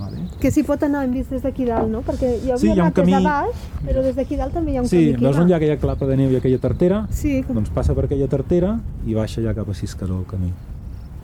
Vale. 0.00 0.22
Que 0.40 0.50
s'hi 0.52 0.62
pot 0.64 0.82
anar 0.86 1.04
en 1.04 1.12
vist 1.12 1.32
des 1.34 1.42
d'aquí 1.44 1.66
dalt, 1.68 1.90
no? 1.92 2.00
Perquè 2.06 2.30
jo 2.40 2.56
havia 2.56 2.60
sí, 2.62 2.70
anat 2.72 2.96
camí... 2.96 3.12
des 3.12 3.20
de 3.20 3.28
baix, 3.28 3.64
però 3.84 4.04
des 4.06 4.16
d'aquí 4.16 4.38
dalt 4.40 4.56
també 4.56 4.72
hi 4.72 4.78
ha 4.78 4.84
un 4.84 4.88
sí, 4.88 4.96
camí 4.96 5.16
Sí, 5.18 5.24
veus 5.24 5.40
on 5.42 5.50
hi 5.50 5.54
ha 5.54 5.58
aquella 5.60 5.78
clapa 5.82 6.08
de 6.08 6.16
neu 6.20 6.32
i 6.32 6.38
aquella 6.40 6.60
tartera? 6.62 7.00
Sí. 7.22 7.40
Doncs 7.48 7.72
passa 7.74 7.96
per 7.98 8.06
aquella 8.08 8.28
tartera 8.32 8.76
i 9.06 9.16
baixa 9.18 9.44
ja 9.44 9.54
cap 9.56 9.68
a 9.68 9.76
Ciscaró 9.76 10.22
el 10.22 10.28
camí. 10.30 10.52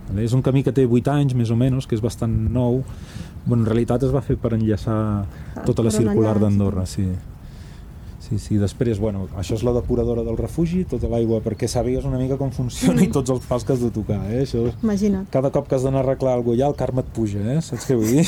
Vale? 0.09 0.27
És 0.27 0.35
un 0.37 0.43
camí 0.45 0.63
que 0.67 0.75
té 0.77 0.85
8 0.87 1.15
anys, 1.15 1.39
més 1.39 1.51
o 1.51 1.57
menys, 1.59 1.89
que 1.89 1.97
és 1.97 2.05
bastant 2.05 2.35
nou. 2.53 2.83
Bueno, 3.47 3.63
en 3.63 3.71
realitat 3.71 4.05
es 4.05 4.13
va 4.15 4.21
fer 4.27 4.37
per 4.43 4.53
enllaçar 4.59 4.99
ah, 4.99 5.65
tota 5.65 5.87
la 5.87 5.95
circular 5.95 6.37
d'Andorra, 6.43 6.85
sí. 6.91 7.07
Sí, 7.07 7.36
sí, 8.43 8.59
després, 8.59 8.99
bueno, 9.03 9.29
això 9.39 9.55
és 9.57 9.63
la 9.67 9.75
depuradora 9.77 10.25
del 10.27 10.39
refugi, 10.41 10.83
tota 10.91 11.11
l'aigua, 11.13 11.39
perquè 11.45 11.69
sàpigues 11.71 12.07
una 12.09 12.19
mica 12.19 12.39
com 12.41 12.51
funciona 12.55 13.05
i 13.05 13.11
tots 13.15 13.31
els 13.35 13.47
pals 13.47 13.67
que 13.67 13.77
has 13.77 13.85
de 13.85 13.93
tocar, 13.95 14.19
eh? 14.31 14.43
Això, 14.43 14.67
Imagina't. 14.83 15.29
Cada 15.35 15.53
cop 15.55 15.69
que 15.71 15.79
has 15.79 15.87
d'anar 15.87 16.03
a 16.03 16.07
arreglar 16.07 16.35
alguna 16.35 16.57
cosa, 16.57 16.71
el 16.73 16.79
karma 16.81 17.05
et 17.07 17.13
puja, 17.17 17.43
eh? 17.55 17.61
Saps 17.63 17.87
què 17.87 17.99
vull 17.99 18.19
dir? 18.19 18.27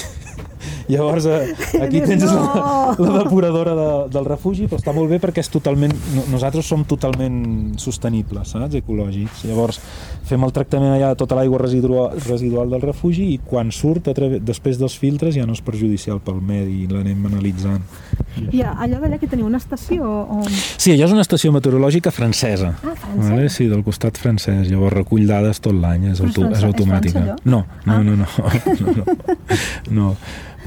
Llavors, 0.89 1.27
eh, 1.27 1.55
aquí 1.85 2.03
tens 2.05 2.27
no! 2.27 2.35
la, 2.35 2.95
la 3.05 3.15
depuradora 3.23 3.75
de, 3.79 3.89
del 4.15 4.29
refugi, 4.29 4.69
però 4.69 4.81
està 4.81 4.95
molt 4.97 5.11
bé 5.13 5.21
perquè 5.23 5.45
és 5.45 5.53
totalment... 5.53 5.95
Nosaltres 6.29 6.69
som 6.69 6.85
totalment 6.89 7.41
sostenibles, 7.81 8.55
saps? 8.55 8.79
Ecològics. 8.83 9.45
Llavors, 9.49 9.81
fem 10.29 10.45
el 10.45 10.55
tractament 10.55 10.95
allà 10.97 11.13
de 11.15 11.21
tota 11.21 11.39
l'aigua 11.39 11.63
residual, 11.63 12.19
residual 12.29 12.71
del 12.75 12.85
refugi 12.85 13.31
i 13.35 13.41
quan 13.45 13.73
surt, 13.75 14.13
través, 14.15 14.43
després 14.45 14.81
dels 14.81 14.97
filtres, 15.01 15.35
ja 15.37 15.47
no 15.49 15.57
és 15.57 15.65
perjudicial 15.65 16.21
pel 16.25 16.43
medi 16.45 16.85
i 16.85 16.91
l'anem 16.91 17.29
analitzant. 17.31 17.85
I 18.53 18.63
allò 18.63 19.01
d'allà 19.03 19.19
que 19.19 19.27
teniu 19.27 19.49
una 19.49 19.59
estació 19.59 19.79
estació? 19.79 20.05
O... 20.05 20.43
Sí, 20.49 20.93
allò 20.93 21.07
és 21.07 21.15
una 21.15 21.25
estació 21.25 21.53
meteorològica 21.55 22.13
francesa. 22.15 22.73
Ah, 22.83 22.95
francesa. 22.95 23.31
Vale? 23.31 23.49
Sí, 23.53 23.69
del 23.71 23.83
costat 23.87 24.19
francès. 24.21 24.69
Llavors 24.69 24.95
recull 24.95 25.27
dades 25.29 25.61
tot 25.65 25.77
l'any, 25.77 26.09
és, 26.13 26.23
auto, 26.25 26.47
és 26.51 26.65
automàtica. 26.67 27.25
És 27.25 27.45
no, 27.45 27.63
no, 27.85 27.95
ah. 27.95 28.01
no, 28.03 28.17
no, 28.17 28.17
no, 28.17 28.27
no, 28.81 29.05
no. 29.05 29.37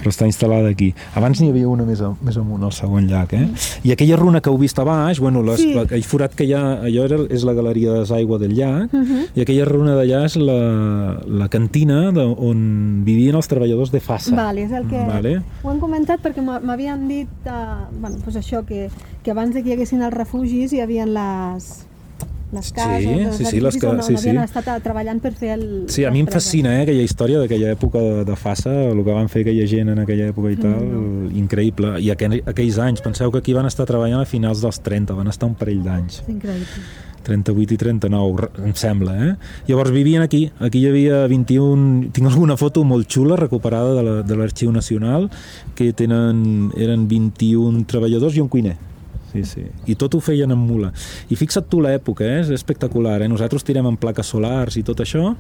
però 0.02 0.10
està 0.10 0.26
instal·lada 0.26 0.70
aquí. 0.72 0.96
Abans 1.14 1.38
n'hi 1.42 1.50
havia 1.52 1.68
una 1.70 1.84
més, 1.86 2.00
a, 2.02 2.08
més 2.26 2.38
amunt, 2.38 2.64
al 2.66 2.72
segon 2.74 3.06
llac, 3.08 3.34
eh? 3.38 3.44
I 3.86 3.92
aquella 3.94 4.16
runa 4.18 4.40
que 4.42 4.50
heu 4.50 4.58
vist 4.58 4.80
a 4.80 4.84
baix, 4.88 5.20
bueno, 5.22 5.44
les, 5.46 5.60
Sí. 5.62 5.74
sí. 5.74 5.78
aquell 5.78 6.02
forat 6.04 6.34
que 6.34 6.46
hi 6.48 6.54
ha, 6.58 6.62
allò 6.88 7.04
era, 7.06 7.20
és 7.30 7.44
la 7.46 7.54
galeria 7.54 8.00
d'aigua 8.10 8.40
del 8.40 8.56
llac, 8.58 8.92
Mhm. 8.94 9.28
i 9.36 9.42
aquella 9.42 9.66
runa 9.66 9.94
d'allà 9.96 10.24
és 10.26 10.38
la, 10.38 11.22
la 11.28 11.50
cantina 11.50 12.12
de, 12.12 12.24
on 12.26 13.04
vivien 13.06 13.36
els 13.36 13.48
treballadors 13.48 13.92
de 13.92 14.00
Fassa. 14.00 14.34
Vale, 14.36 14.64
és 14.64 14.72
el 14.72 14.88
que... 14.88 14.98
Vale. 15.06 15.36
Ho 15.62 15.70
han 15.70 15.80
comentat 15.80 16.20
perquè 16.24 16.42
m'ha- 16.42 16.62
m'havien 16.62 17.08
dit 17.08 17.30
uh, 17.46 17.86
bueno, 18.00 18.18
pues 18.24 18.36
això, 18.38 18.66
que, 18.66 18.90
que 19.22 19.32
abans 19.32 19.54
de 19.54 19.62
que 19.62 19.70
hi 19.70 19.74
haguessin 19.74 20.02
els 20.02 20.14
refugis 20.16 20.74
hi 20.74 20.80
havia 20.82 21.06
les, 21.06 21.86
les 22.52 22.66
Sí, 22.68 22.74
cases, 22.76 23.06
els 23.28 23.36
sí, 23.38 23.46
sí, 23.46 23.60
les 23.62 23.78
ca- 23.78 23.90
on, 23.90 23.98
on 24.00 24.04
sí, 24.04 24.16
havien 24.18 24.38
sí. 24.38 24.44
estat 24.44 24.68
eh, 24.68 24.80
treballant 24.84 25.20
per 25.24 25.32
fer 25.34 25.54
el... 25.58 25.66
Sí, 25.88 26.04
a 26.06 26.12
mi 26.12 26.20
em 26.20 26.28
fascina 26.28 26.74
eh, 26.80 26.82
aquella 26.84 27.02
història 27.04 27.40
d'aquella 27.40 27.72
època 27.76 28.00
de, 28.04 28.26
de 28.28 28.36
Fassa, 28.36 28.74
el 28.92 29.04
que 29.06 29.12
van 29.16 29.30
fer 29.30 29.42
aquella 29.46 29.68
gent 29.68 29.90
en 29.94 30.00
aquella 30.04 30.28
època 30.34 30.52
i 30.52 30.58
tal, 30.60 30.82
Mm. 30.82 31.32
increïble. 31.38 31.94
I 32.04 32.10
aquell, 32.12 32.42
aquells 32.46 32.78
anys, 32.80 33.02
penseu 33.02 33.32
que 33.32 33.40
aquí 33.40 33.54
van 33.54 33.66
estar 33.70 33.86
treballant 33.88 34.20
a 34.22 34.26
finals 34.26 34.62
dels 34.62 34.82
30, 34.84 35.14
van 35.16 35.28
estar 35.32 35.48
un 35.48 35.56
parell 35.56 35.82
d'anys. 35.84 36.24
Increïble. 36.28 36.84
38 37.24 37.76
i 37.76 37.78
39, 37.78 38.38
re- 38.42 38.50
em 38.66 38.74
sembla, 38.74 39.14
eh? 39.28 39.36
Llavors 39.68 39.92
vivien 39.94 40.24
aquí, 40.24 40.52
aquí 40.60 40.80
hi 40.82 40.88
havia 40.90 41.28
21... 41.30 42.10
Tinc 42.12 42.28
alguna 42.32 42.58
foto 42.58 42.82
molt 42.84 43.06
xula 43.08 43.36
recuperada 43.38 43.94
de 43.94 44.02
la- 44.04 44.22
de 44.24 44.36
l'Arxiu 44.36 44.72
Nacional 44.74 45.30
que 45.76 45.92
tenen, 45.94 46.72
eren 46.76 47.08
21 47.08 47.86
treballadors 47.86 48.36
i 48.36 48.42
un 48.42 48.50
cuiner. 48.50 48.76
Sí, 49.32 49.44
sí. 49.48 49.64
I 49.88 49.96
tot 49.96 50.16
ho 50.18 50.20
feien 50.24 50.52
amb 50.52 50.66
mula. 50.68 50.90
I 51.32 51.38
fixa't 51.40 51.70
tu 51.72 51.80
l'època, 51.84 52.26
eh? 52.28 52.42
és 52.42 52.52
espectacular. 52.52 53.22
Eh? 53.24 53.30
Nosaltres 53.32 53.64
tirem 53.68 53.88
en 53.88 53.98
plaques 54.00 54.28
solars 54.34 54.76
i 54.80 54.84
tot 54.88 55.00
això, 55.04 55.32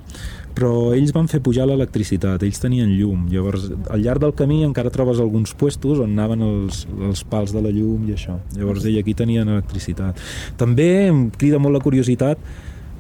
però 0.56 0.94
ells 0.96 1.12
van 1.16 1.28
fer 1.32 1.42
pujar 1.44 1.68
l'electricitat, 1.68 2.46
ells 2.48 2.64
tenien 2.64 2.94
llum. 2.96 3.28
Llavors, 3.34 3.68
al 3.92 4.04
llarg 4.06 4.24
del 4.24 4.36
camí 4.38 4.62
encara 4.68 4.94
trobes 4.94 5.20
alguns 5.20 5.56
puestos 5.60 6.00
on 6.00 6.16
anaven 6.16 6.46
els, 6.48 6.86
els 7.12 7.26
pals 7.28 7.52
de 7.56 7.64
la 7.64 7.74
llum 7.76 8.08
i 8.08 8.16
això. 8.16 8.38
Llavors, 8.56 8.88
ell 8.88 9.00
aquí 9.02 9.16
tenien 9.18 9.52
electricitat. 9.52 10.20
També 10.62 10.92
em 11.10 11.26
crida 11.36 11.60
molt 11.60 11.76
la 11.76 11.84
curiositat 11.84 12.40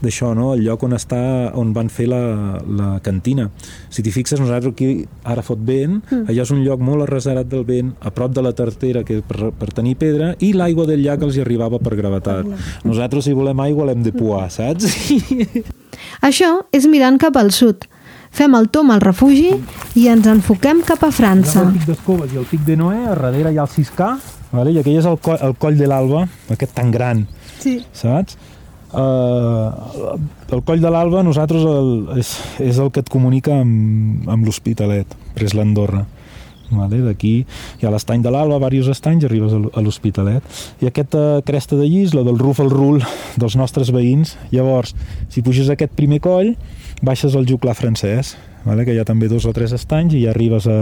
d'això, 0.01 0.33
no? 0.37 0.51
el 0.55 0.63
lloc 0.65 0.83
on 0.87 0.95
està 0.97 1.19
on 1.57 1.71
van 1.73 1.89
fer 1.89 2.07
la, 2.11 2.21
la 2.65 2.89
cantina. 3.03 3.47
Si 3.89 4.03
t'hi 4.03 4.11
fixes, 4.13 4.39
nosaltres 4.41 4.73
aquí 4.73 5.05
ara 5.23 5.43
fot 5.45 5.61
vent, 5.67 5.99
mm. 6.01 6.25
allà 6.31 6.45
és 6.45 6.51
un 6.53 6.63
lloc 6.65 6.81
molt 6.83 7.05
arrasarat 7.05 7.47
del 7.51 7.63
vent, 7.67 7.93
a 8.01 8.11
prop 8.15 8.33
de 8.35 8.43
la 8.45 8.53
tartera 8.57 9.03
que 9.07 9.21
per, 9.27 9.51
per 9.57 9.69
tenir 9.77 9.95
pedra, 10.01 10.33
i 10.39 10.51
l'aigua 10.57 10.87
del 10.89 11.03
llac 11.05 11.23
els 11.27 11.37
hi 11.37 11.45
arribava 11.45 11.79
per 11.79 11.95
gravetat. 11.99 12.49
Nosaltres, 12.87 13.25
si 13.29 13.33
volem 13.37 13.59
aigua, 13.63 13.87
l'hem 13.89 14.03
de 14.05 14.13
puar, 14.15 14.47
saps? 14.53 14.89
Això 16.27 16.51
és 16.73 16.87
mirant 16.89 17.17
cap 17.21 17.37
al 17.37 17.51
sud. 17.55 17.87
Fem 18.31 18.53
el 18.55 18.69
tom 18.71 18.93
al 18.93 19.01
refugi 19.03 19.49
i 19.99 20.05
ens 20.07 20.27
enfoquem 20.31 20.79
cap 20.87 21.01
a 21.03 21.09
França. 21.11 21.65
el 21.65 21.73
pic 21.75 21.89
d'Escoves 21.89 22.31
i 22.31 22.39
el 22.39 22.45
pic 22.47 22.63
de 22.67 22.77
Noé, 22.79 23.01
a 23.03 23.15
darrere 23.19 23.51
hi 23.51 23.59
ha 23.59 23.65
el 23.67 23.73
Ciscà, 23.73 24.13
vale? 24.53 24.71
i 24.71 24.79
aquell 24.79 25.01
és 25.01 25.09
el, 25.09 25.17
coll, 25.19 25.41
el 25.43 25.57
coll 25.59 25.75
de 25.77 25.89
l'Alba, 25.91 26.23
aquest 26.55 26.71
tan 26.77 26.91
gran, 26.95 27.25
Sí. 27.59 27.81
saps? 27.93 28.37
Uh, 28.91 30.17
el 30.51 30.63
coll 30.67 30.81
de 30.83 30.89
l'Alba 30.91 31.21
nosaltres 31.23 31.63
el, 31.63 31.91
és, 32.19 32.33
és 32.59 32.79
el 32.81 32.89
que 32.91 32.99
et 33.05 33.11
comunica 33.11 33.53
amb, 33.61 34.27
amb 34.31 34.47
l'Hospitalet, 34.47 35.15
pres 35.37 35.55
l'Andorra. 35.55 36.03
Vale? 36.71 37.01
D'aquí 37.03 37.33
hi 37.43 37.87
ha 37.87 37.91
l'estany 37.91 38.23
de 38.23 38.31
l'Alba, 38.31 38.69
diversos 38.71 38.95
estanys, 38.97 39.25
arribes 39.27 39.53
a 39.55 39.83
l'Hospitalet. 39.83 40.63
I 40.83 40.89
aquesta 40.89 41.41
cresta 41.47 41.79
de 41.79 41.87
llis, 41.87 42.15
la 42.15 42.23
del 42.27 42.39
Ruf 42.39 42.61
al 42.63 42.71
Rul 42.71 43.01
dels 43.39 43.57
nostres 43.59 43.91
veïns, 43.95 44.37
llavors, 44.55 44.95
si 45.31 45.43
puges 45.43 45.71
aquest 45.71 45.95
primer 45.97 46.21
coll, 46.23 46.53
baixes 47.03 47.35
al 47.35 47.47
Juclar 47.47 47.75
francès, 47.75 48.35
vale? 48.65 48.85
que 48.87 48.95
hi 48.95 49.01
ha 49.01 49.07
també 49.07 49.31
dos 49.31 49.47
o 49.47 49.55
tres 49.55 49.75
estanys, 49.75 50.15
i 50.15 50.25
ja 50.25 50.31
arribes 50.35 50.67
a, 50.71 50.81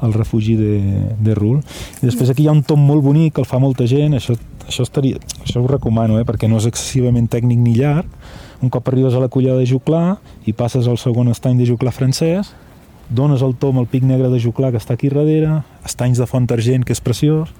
al 0.00 0.14
refugi 0.16 0.56
de, 0.58 0.76
de 1.22 1.34
Rul. 1.38 1.60
I 2.00 2.08
després 2.08 2.32
aquí 2.32 2.46
hi 2.46 2.50
ha 2.50 2.56
un 2.56 2.64
tom 2.66 2.82
molt 2.82 3.04
bonic 3.04 3.36
que 3.36 3.44
el 3.44 3.50
fa 3.50 3.62
molta 3.62 3.86
gent, 3.90 4.18
això, 4.18 4.34
això, 4.70 4.86
estaria, 4.86 5.20
això 5.42 5.60
ho 5.60 5.68
recomano, 5.68 6.18
eh, 6.20 6.26
perquè 6.26 6.48
no 6.48 6.60
és 6.60 6.68
excessivament 6.70 7.28
tècnic 7.30 7.60
ni 7.60 7.74
llarg. 7.76 8.08
Un 8.62 8.72
cop 8.72 8.88
arribes 8.88 9.14
a 9.16 9.20
la 9.22 9.30
collada 9.32 9.58
de 9.60 9.66
Juclar 9.68 10.18
i 10.46 10.52
passes 10.56 10.88
al 10.88 10.98
segon 11.00 11.30
estany 11.32 11.58
de 11.58 11.66
Juclar 11.68 11.92
francès, 11.96 12.52
dones 13.08 13.42
el 13.42 13.56
tom 13.58 13.80
al 13.80 13.88
pic 13.90 14.04
negre 14.06 14.30
de 14.30 14.40
Juclar 14.40 14.70
que 14.70 14.80
està 14.80 14.94
aquí 14.94 15.10
darrere, 15.10 15.62
estanys 15.84 16.20
de 16.20 16.28
Font 16.30 16.48
Argent, 16.52 16.84
que 16.86 16.94
és 16.94 17.00
preciós, 17.02 17.50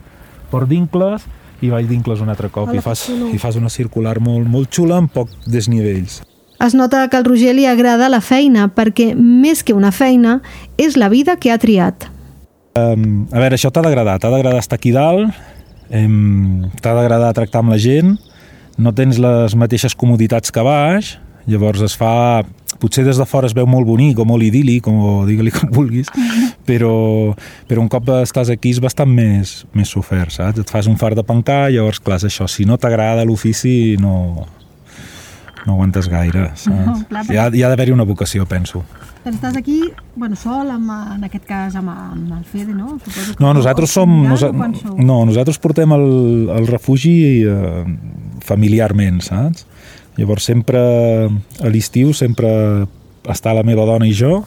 Port 0.50 0.69
d'Incles 0.71 1.26
i 1.61 1.71
Vall 1.71 1.88
d'Incles 1.88 2.23
un 2.23 2.31
altre 2.33 2.50
cop. 2.52 2.73
I 2.75 2.83
fas. 2.85 3.09
I 3.11 3.38
fas 3.38 3.57
una 3.57 3.71
circular 3.73 4.19
molt, 4.21 4.49
molt 4.49 4.71
xula 4.73 5.00
amb 5.00 5.12
poc 5.12 5.33
desnivells. 5.47 6.21
Es 6.61 6.75
nota 6.76 7.07
que 7.09 7.17
al 7.17 7.25
Roger 7.25 7.55
li 7.57 7.64
agrada 7.64 8.11
la 8.12 8.21
feina 8.21 8.69
perquè, 8.76 9.14
més 9.17 9.64
que 9.64 9.73
una 9.73 9.93
feina, 9.97 10.40
és 10.76 10.99
la 11.00 11.09
vida 11.09 11.38
que 11.40 11.52
ha 11.52 11.59
triat. 11.59 12.11
Um, 12.76 13.25
a 13.33 13.40
veure, 13.40 13.57
això 13.57 13.71
t'ha 13.73 13.83
d'agradar, 13.83 14.19
t'ha 14.21 14.31
d'agradar 14.31 14.61
estar 14.61 14.76
aquí 14.76 14.93
dalt, 14.93 15.33
t'ha 15.90 16.94
d'agradar 16.94 17.35
tractar 17.35 17.64
amb 17.64 17.75
la 17.75 17.78
gent, 17.82 18.14
no 18.80 18.94
tens 18.97 19.18
les 19.20 19.56
mateixes 19.59 19.97
comoditats 19.99 20.54
que 20.54 20.64
baix, 20.64 21.18
llavors 21.50 21.85
es 21.85 21.99
fa... 21.99 22.42
Potser 22.80 23.02
des 23.04 23.18
de 23.20 23.26
fora 23.28 23.44
es 23.44 23.52
veu 23.52 23.66
molt 23.68 23.85
bonic 23.85 24.23
o 24.23 24.25
molt 24.25 24.40
idíl·lic, 24.47 24.87
o 24.88 25.26
digue-li 25.28 25.50
com 25.52 25.68
vulguis, 25.75 26.09
però, 26.68 27.35
però 27.68 27.82
un 27.82 27.90
cop 27.92 28.09
estàs 28.23 28.49
aquí 28.54 28.70
és 28.73 28.78
bastant 28.80 29.11
més, 29.11 29.66
més 29.76 29.90
sofert, 29.92 30.32
saps? 30.32 30.62
Et 30.62 30.73
fas 30.73 30.88
un 30.88 30.97
far 30.97 31.11
de 31.18 31.25
pencar, 31.26 31.66
llavors, 31.75 32.00
clar, 32.00 32.16
això, 32.25 32.49
si 32.49 32.64
no 32.64 32.78
t'agrada 32.80 33.26
l'ofici, 33.28 33.99
no, 34.00 34.47
no 35.66 35.75
aguantes 35.75 36.09
gaire, 36.09 36.47
saps? 36.54 36.87
No, 36.87 36.97
clar, 37.11 37.26
hi 37.28 37.37
ha, 37.37 37.50
hi 37.52 37.66
ha 37.66 37.73
d'haver-hi 37.75 37.92
una 37.99 38.09
vocació, 38.09 38.49
penso. 38.49 38.80
Però 39.21 39.35
estàs 39.35 39.57
aquí, 39.59 39.83
bueno, 40.17 40.37
sol, 40.41 40.71
amb, 40.73 40.93
en 41.17 41.27
aquest 41.27 41.45
cas 41.49 41.75
amb, 41.77 41.93
amb 41.93 42.37
el 42.39 42.45
Fede, 42.49 42.73
no? 42.73 42.95
Suposo 43.05 43.35
que 43.35 43.45
No, 43.45 43.53
nosaltres 43.57 43.93
som... 43.93 44.15
Nosa, 44.25 44.49
no, 44.53 45.19
nosaltres 45.29 45.61
portem 45.61 45.93
el, 45.93 46.07
el 46.57 46.69
refugi 46.71 47.45
eh, 47.45 47.85
familiarment, 48.47 49.21
saps? 49.27 49.67
Llavors 50.17 50.49
sempre 50.49 50.81
a 51.29 51.73
l'estiu 51.73 52.15
sempre 52.17 52.49
està 53.31 53.53
la 53.57 53.65
meva 53.67 53.85
dona 53.89 54.09
i 54.09 54.17
jo 54.17 54.41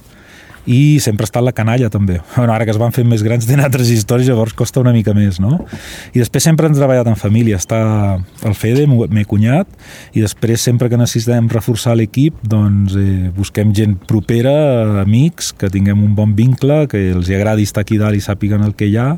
i 0.69 0.99
sempre 1.03 1.27
està 1.27 1.41
la 1.43 1.53
canalla 1.55 1.89
també. 1.93 2.19
Bueno, 2.43 2.53
ara 2.53 2.65
que 2.65 2.73
es 2.73 2.79
van 2.79 2.91
fent 2.91 3.07
més 3.07 3.23
grans 3.23 3.45
tenen 3.47 3.63
altres 3.65 3.89
històries, 3.93 4.27
llavors 4.27 4.55
costa 4.57 4.81
una 4.81 4.91
mica 4.95 5.13
més, 5.15 5.39
no? 5.39 5.61
I 6.11 6.19
després 6.19 6.43
sempre 6.43 6.67
hem 6.67 6.75
treballat 6.75 7.07
en 7.07 7.15
família. 7.19 7.59
Està 7.61 7.79
el 8.43 8.55
Fede, 8.57 8.87
meu 8.89 9.27
cunyat, 9.29 9.69
i 10.13 10.23
després 10.23 10.63
sempre 10.65 10.89
que 10.91 10.99
necessitem 10.99 11.47
reforçar 11.51 11.95
l'equip, 11.95 12.41
doncs 12.43 12.97
eh, 12.99 13.29
busquem 13.35 13.71
gent 13.75 13.95
propera, 14.09 15.03
amics, 15.03 15.53
que 15.55 15.71
tinguem 15.71 16.03
un 16.03 16.15
bon 16.17 16.35
vincle, 16.35 16.83
que 16.91 17.09
els 17.13 17.31
agradi 17.31 17.67
estar 17.67 17.85
aquí 17.85 18.01
dalt 18.01 18.19
i 18.19 18.23
sàpiguen 18.23 18.65
el 18.65 18.75
que 18.75 18.89
hi 18.89 18.97
ha. 18.99 19.13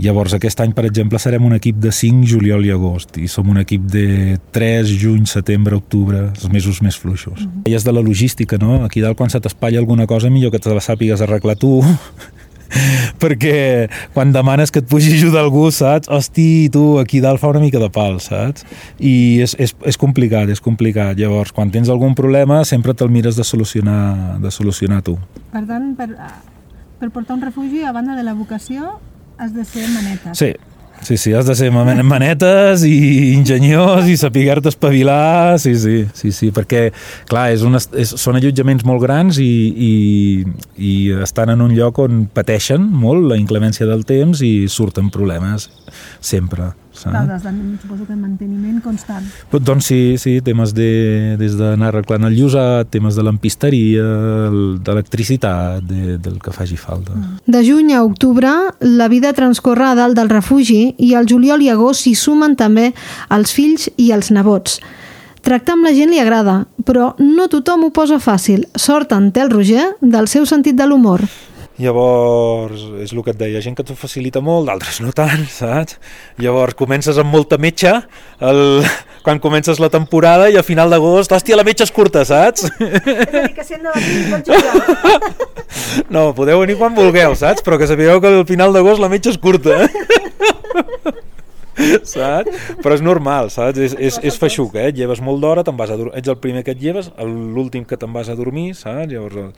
Llavors, 0.00 0.34
aquest 0.34 0.60
any, 0.64 0.72
per 0.74 0.86
exemple, 0.88 1.18
serem 1.22 1.44
un 1.46 1.54
equip 1.54 1.78
de 1.82 1.92
5 1.94 2.26
juliol 2.26 2.64
i 2.66 2.72
agost 2.74 3.18
i 3.20 3.28
som 3.30 3.48
un 3.50 3.60
equip 3.62 3.84
de 3.92 4.38
3 4.56 4.90
juny, 5.00 5.24
setembre, 5.30 5.78
octubre, 5.78 6.26
els 6.32 6.48
mesos 6.50 6.80
més 6.82 6.98
fluixos. 6.98 7.40
Mm 7.40 7.50
-hmm. 7.50 7.68
I 7.70 7.74
és 7.74 7.84
de 7.84 7.92
la 7.92 8.02
logística, 8.02 8.58
no? 8.58 8.84
Aquí 8.84 9.00
dalt, 9.00 9.16
quan 9.16 9.30
se 9.30 9.40
t'espatlla 9.40 9.78
alguna 9.78 10.06
cosa, 10.06 10.30
millor 10.30 10.50
que 10.50 10.58
te 10.58 10.68
la 10.74 10.80
sàpigues 10.80 11.20
arreglar 11.20 11.56
tu, 11.56 11.82
perquè 13.22 13.88
quan 14.14 14.32
demanes 14.32 14.70
que 14.70 14.80
et 14.82 14.88
pugi 14.88 15.14
ajuda 15.14 15.40
algú, 15.40 15.70
saps? 15.70 16.08
Hosti, 16.08 16.68
tu, 16.72 16.98
aquí 16.98 17.20
dalt 17.20 17.40
fa 17.40 17.48
una 17.48 17.60
mica 17.60 17.78
de 17.78 17.90
pal, 17.90 18.20
saps? 18.20 18.64
I 18.98 19.40
és, 19.44 19.54
és, 19.58 19.74
és 19.84 19.96
complicat, 19.96 20.48
és 20.48 20.60
complicat. 20.60 21.16
Llavors, 21.18 21.52
quan 21.52 21.70
tens 21.70 21.88
algun 21.88 22.14
problema, 22.14 22.64
sempre 22.64 22.94
te'l 22.94 23.10
mires 23.10 23.36
de 23.36 23.44
solucionar, 23.44 24.38
de 24.42 24.50
solucionar 24.50 25.02
tu. 25.02 25.18
Per 25.52 25.64
tant, 25.66 25.94
per, 25.96 26.08
per 26.98 27.10
portar 27.10 27.36
un 27.36 27.42
refugi, 27.42 27.84
a 27.84 27.92
banda 27.92 28.16
de 28.16 28.22
la 28.22 28.34
vocació, 28.34 28.98
has 29.38 29.52
de 29.54 29.64
ser 29.64 29.88
maneta. 29.90 30.34
Sí, 30.34 30.52
sí, 31.02 31.16
sí, 31.16 31.32
has 31.34 31.46
de 31.46 31.54
ser 31.54 31.70
man- 31.74 32.04
manetes 32.06 32.84
i 32.88 33.34
enginyós 33.36 34.06
i 34.08 34.16
saber-te 34.16 34.68
espavilar, 34.70 35.58
sí, 35.60 35.74
sí, 35.76 36.06
sí, 36.14 36.30
sí, 36.32 36.50
perquè, 36.54 36.92
clar, 37.28 37.50
és 37.52 37.62
una, 37.66 37.80
és, 37.98 38.14
són 38.20 38.38
allotjaments 38.38 38.84
molt 38.88 39.02
grans 39.02 39.38
i, 39.42 39.50
i, 39.74 39.92
i 40.78 40.94
estan 41.24 41.50
en 41.50 41.60
un 41.66 41.74
lloc 41.76 41.98
on 42.04 42.24
pateixen 42.32 42.86
molt 42.88 43.26
la 43.32 43.36
inclemència 43.40 43.86
del 43.90 44.04
temps 44.08 44.40
i 44.46 44.66
surten 44.68 45.10
problemes 45.10 45.68
sempre, 46.20 46.72
Clar, 47.10 47.26
saps? 47.26 47.42
des 47.44 47.52
de, 47.52 47.78
suposo 47.82 48.06
que 48.08 48.16
manteniment 48.16 48.80
constant. 48.82 49.24
Però, 49.50 49.60
Doncs 49.62 49.86
sí, 49.92 50.00
sí, 50.18 50.40
temes 50.44 50.72
de, 50.74 51.36
des 51.38 51.56
d'anar 51.60 51.92
arreglant 51.92 52.24
el 52.28 52.34
llosat, 52.38 52.88
temes 52.90 53.14
de 53.16 53.22
lampisteria, 53.26 54.02
el- 54.48 54.78
d'electricitat, 54.84 55.82
de, 55.84 56.18
del 56.18 56.38
que 56.42 56.52
faci 56.52 56.76
falta. 56.76 57.12
De 57.46 57.62
juny 57.64 57.92
a 57.94 58.02
octubre, 58.02 58.50
la 58.80 59.08
vida 59.08 59.32
transcorre 59.32 59.84
a 59.90 59.94
dalt 59.94 60.16
del 60.16 60.28
refugi 60.30 60.94
i 60.98 61.14
al 61.14 61.26
juliol 61.30 61.62
i 61.62 61.68
agost 61.70 62.04
s'hi 62.04 62.14
sumen 62.14 62.56
també 62.56 62.92
els 63.30 63.52
fills 63.52 63.88
i 63.96 64.10
els 64.12 64.30
nebots. 64.34 64.80
Tractar 65.44 65.74
amb 65.76 65.84
la 65.84 65.92
gent 65.92 66.08
li 66.08 66.18
agrada, 66.18 66.64
però 66.88 67.10
no 67.20 67.48
tothom 67.52 67.84
ho 67.84 67.90
posa 67.92 68.16
fàcil. 68.16 68.62
Sort 68.80 69.12
en 69.12 69.26
té 69.30 69.42
el 69.44 69.50
Roger 69.52 69.90
del 70.00 70.26
seu 70.26 70.46
sentit 70.48 70.74
de 70.76 70.86
l'humor. 70.88 71.20
Llavors, 71.74 72.84
és 73.02 73.10
el 73.10 73.22
que 73.26 73.32
et 73.32 73.38
deia, 73.40 73.60
gent 73.64 73.74
que 73.74 73.82
t'ho 73.82 73.96
facilita 73.98 74.38
molt, 74.44 74.68
d'altres 74.68 75.00
no 75.02 75.10
tant, 75.16 75.42
saps? 75.50 75.96
Llavors 76.38 76.76
comences 76.78 77.18
amb 77.18 77.34
molta 77.34 77.58
metxa, 77.58 77.96
el... 78.38 78.84
quan 79.24 79.40
comences 79.42 79.80
la 79.82 79.88
temporada 79.90 80.50
i 80.52 80.58
a 80.60 80.62
final 80.62 80.92
d'agost, 80.92 81.32
hòstia, 81.34 81.56
la 81.58 81.64
metja 81.66 81.86
és 81.88 81.92
curta, 81.96 82.22
saps? 82.28 82.68
És 82.78 82.94
a 82.94 83.42
dir, 83.42 83.54
que 83.56 83.64
hem 83.74 83.88
de 83.88 84.52
jugar. 84.52 85.18
No, 86.14 86.28
podeu 86.36 86.60
venir 86.60 86.76
quan 86.78 86.94
vulgueu, 86.94 87.34
saps? 87.38 87.64
Però 87.64 87.80
que 87.80 87.88
sapigueu 87.90 88.20
que 88.22 88.30
al 88.30 88.46
final 88.46 88.74
d'agost 88.76 89.02
la 89.02 89.10
metja 89.10 89.32
és 89.32 89.40
curta. 89.40 89.80
saps? 92.06 92.50
Però 92.82 92.94
és 92.94 93.02
normal, 93.02 93.50
saps? 93.50 93.80
És, 93.82 93.96
és, 93.98 94.18
és 94.30 94.38
feixuc, 94.38 94.76
eh? 94.78 94.90
Et 94.92 95.00
lleves 95.00 95.22
molt 95.24 95.42
d'hora, 95.42 95.64
te'n 95.66 95.78
vas 95.78 95.90
a 95.90 95.98
dormir, 95.98 96.14
ets 96.20 96.30
el 96.30 96.38
primer 96.42 96.62
que 96.66 96.74
et 96.76 96.82
lleves, 96.82 97.10
l'últim 97.18 97.86
que 97.88 97.98
te'n 98.00 98.12
vas 98.14 98.30
a 98.30 98.38
dormir, 98.38 98.72
saps? 98.78 99.10
Llavors 99.10 99.56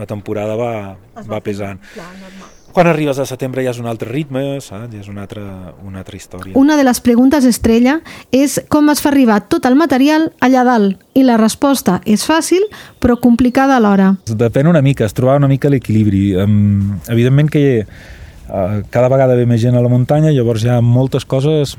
la 0.00 0.08
temporada 0.08 0.56
va, 0.58 0.72
Es 1.20 1.28
va 1.28 1.42
pesant. 1.44 1.78
Clar, 1.92 2.08
normal. 2.16 2.56
Quan 2.70 2.86
arribes 2.86 3.18
a 3.18 3.26
setembre 3.26 3.64
ja 3.64 3.72
és 3.74 3.80
un 3.82 3.88
altre 3.90 4.06
ritme, 4.12 4.60
saps? 4.62 4.92
Ja 4.92 5.00
és 5.02 5.08
una 5.10 5.24
altra, 5.24 5.42
una 5.86 6.04
altra 6.04 6.16
història. 6.16 6.54
Una 6.58 6.76
de 6.78 6.84
les 6.86 7.00
preguntes 7.02 7.44
estrella 7.48 7.96
és 8.30 8.60
com 8.70 8.92
es 8.92 9.02
fa 9.02 9.10
arribar 9.10 9.40
tot 9.50 9.66
el 9.66 9.74
material 9.78 10.28
allà 10.38 10.62
dalt 10.66 11.18
i 11.18 11.24
la 11.26 11.38
resposta 11.40 11.98
és 12.06 12.22
fàcil 12.26 12.62
però 13.02 13.18
complicada 13.18 13.80
alhora. 13.80 14.12
Depèn 14.30 14.70
una 14.70 14.84
mica, 14.86 15.08
es 15.08 15.16
trobar 15.18 15.40
una 15.42 15.50
mica 15.50 15.70
l'equilibri. 15.72 16.24
Um, 16.38 17.00
evidentment 17.10 17.50
que 17.50 17.64
uh, 17.82 18.80
cada 18.94 19.10
vegada 19.10 19.34
ve 19.34 19.48
més 19.50 19.62
gent 19.64 19.74
a 19.74 19.82
la 19.82 19.90
muntanya, 19.90 20.30
llavors 20.30 20.62
hi 20.62 20.70
ha 20.70 20.78
moltes 20.84 21.26
coses 21.26 21.74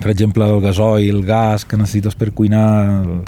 per 0.00 0.10
exemple, 0.12 0.44
el 0.44 0.60
gasoil, 0.60 1.14
el 1.16 1.22
gas 1.24 1.64
que 1.64 1.78
necessites 1.80 2.16
per 2.18 2.32
cuinar, 2.36 3.22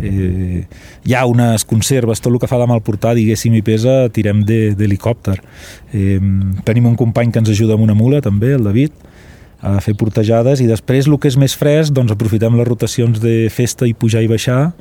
eh, 0.00 0.66
hi 1.04 1.14
ha 1.14 1.24
unes 1.26 1.64
conserves, 1.64 2.20
tot 2.20 2.32
el 2.32 2.40
que 2.42 2.50
fa 2.50 2.60
de 2.60 2.68
mal 2.68 2.82
portar, 2.84 3.14
diguéssim, 3.16 3.54
i 3.56 3.62
pesa, 3.64 4.10
tirem 4.12 4.44
d'helicòpter. 4.44 5.38
Eh, 5.92 6.18
tenim 6.68 6.90
un 6.90 6.98
company 7.00 7.32
que 7.32 7.40
ens 7.40 7.52
ajuda 7.54 7.78
amb 7.78 7.88
una 7.88 7.96
mula, 7.96 8.20
també, 8.20 8.52
el 8.58 8.68
David, 8.68 8.92
a 9.62 9.78
fer 9.78 9.94
portejades 9.94 10.60
i 10.60 10.66
després 10.66 11.06
el 11.06 11.16
que 11.22 11.30
és 11.30 11.38
més 11.38 11.54
fresc 11.54 11.94
doncs 11.94 12.10
aprofitem 12.12 12.56
les 12.58 12.66
rotacions 12.66 13.20
de 13.22 13.46
festa 13.54 13.86
i 13.86 13.94
pujar 13.94 14.24
i 14.24 14.30
baixar 14.30 14.72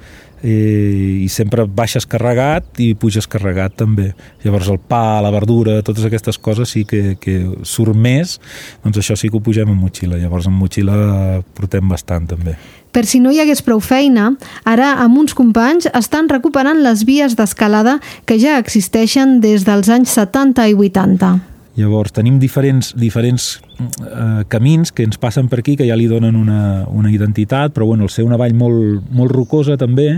eh, 0.43 1.21
i 1.23 1.29
sempre 1.29 1.65
baixes 1.65 2.07
carregat 2.09 2.81
i 2.81 2.91
puges 2.99 3.27
carregat 3.29 3.77
també. 3.81 4.11
Llavors 4.43 4.69
el 4.73 4.79
pa, 4.79 5.21
la 5.23 5.31
verdura, 5.33 5.79
totes 5.85 6.05
aquestes 6.07 6.39
coses 6.41 6.73
sí 6.73 6.83
que, 6.87 7.17
que 7.21 7.37
surt 7.67 7.95
més. 7.95 8.39
Doncs 8.83 9.01
això 9.01 9.17
sí 9.17 9.29
que 9.29 9.39
ho 9.39 9.43
pugem 9.43 9.69
en 9.71 9.79
motxilla. 9.79 10.19
Llavors 10.21 10.49
en 10.49 10.57
motxilla 10.57 11.41
portem 11.57 11.89
bastant 11.91 12.29
també. 12.33 12.57
Per 12.91 13.05
si 13.07 13.21
no 13.23 13.31
hi 13.31 13.39
hagués 13.39 13.61
prou 13.63 13.79
feina, 13.79 14.33
ara 14.67 14.97
amb 14.99 15.21
uns 15.21 15.35
companys 15.37 15.87
estan 15.95 16.27
recuperant 16.31 16.81
les 16.83 17.05
vies 17.07 17.37
d'escalada 17.39 17.99
que 18.27 18.35
ja 18.41 18.57
existeixen 18.59 19.39
des 19.43 19.63
dels 19.67 19.87
anys 19.93 20.11
70 20.17 20.67
i 20.73 20.75
80. 20.75 21.50
Llavors, 21.77 22.11
tenim 22.11 22.35
diferents, 22.39 22.91
diferents 22.99 23.61
eh, 23.79 24.43
camins 24.51 24.91
que 24.91 25.05
ens 25.07 25.19
passen 25.21 25.47
per 25.47 25.61
aquí, 25.61 25.77
que 25.79 25.87
ja 25.87 25.95
li 25.95 26.09
donen 26.11 26.35
una, 26.35 26.83
una 26.91 27.11
identitat, 27.11 27.71
però 27.71 27.87
bueno, 27.87 28.03
al 28.03 28.11
ser 28.11 28.25
una 28.27 28.39
vall 28.39 28.55
molt, 28.59 29.05
molt 29.15 29.31
rocosa 29.31 29.77
també, 29.79 30.09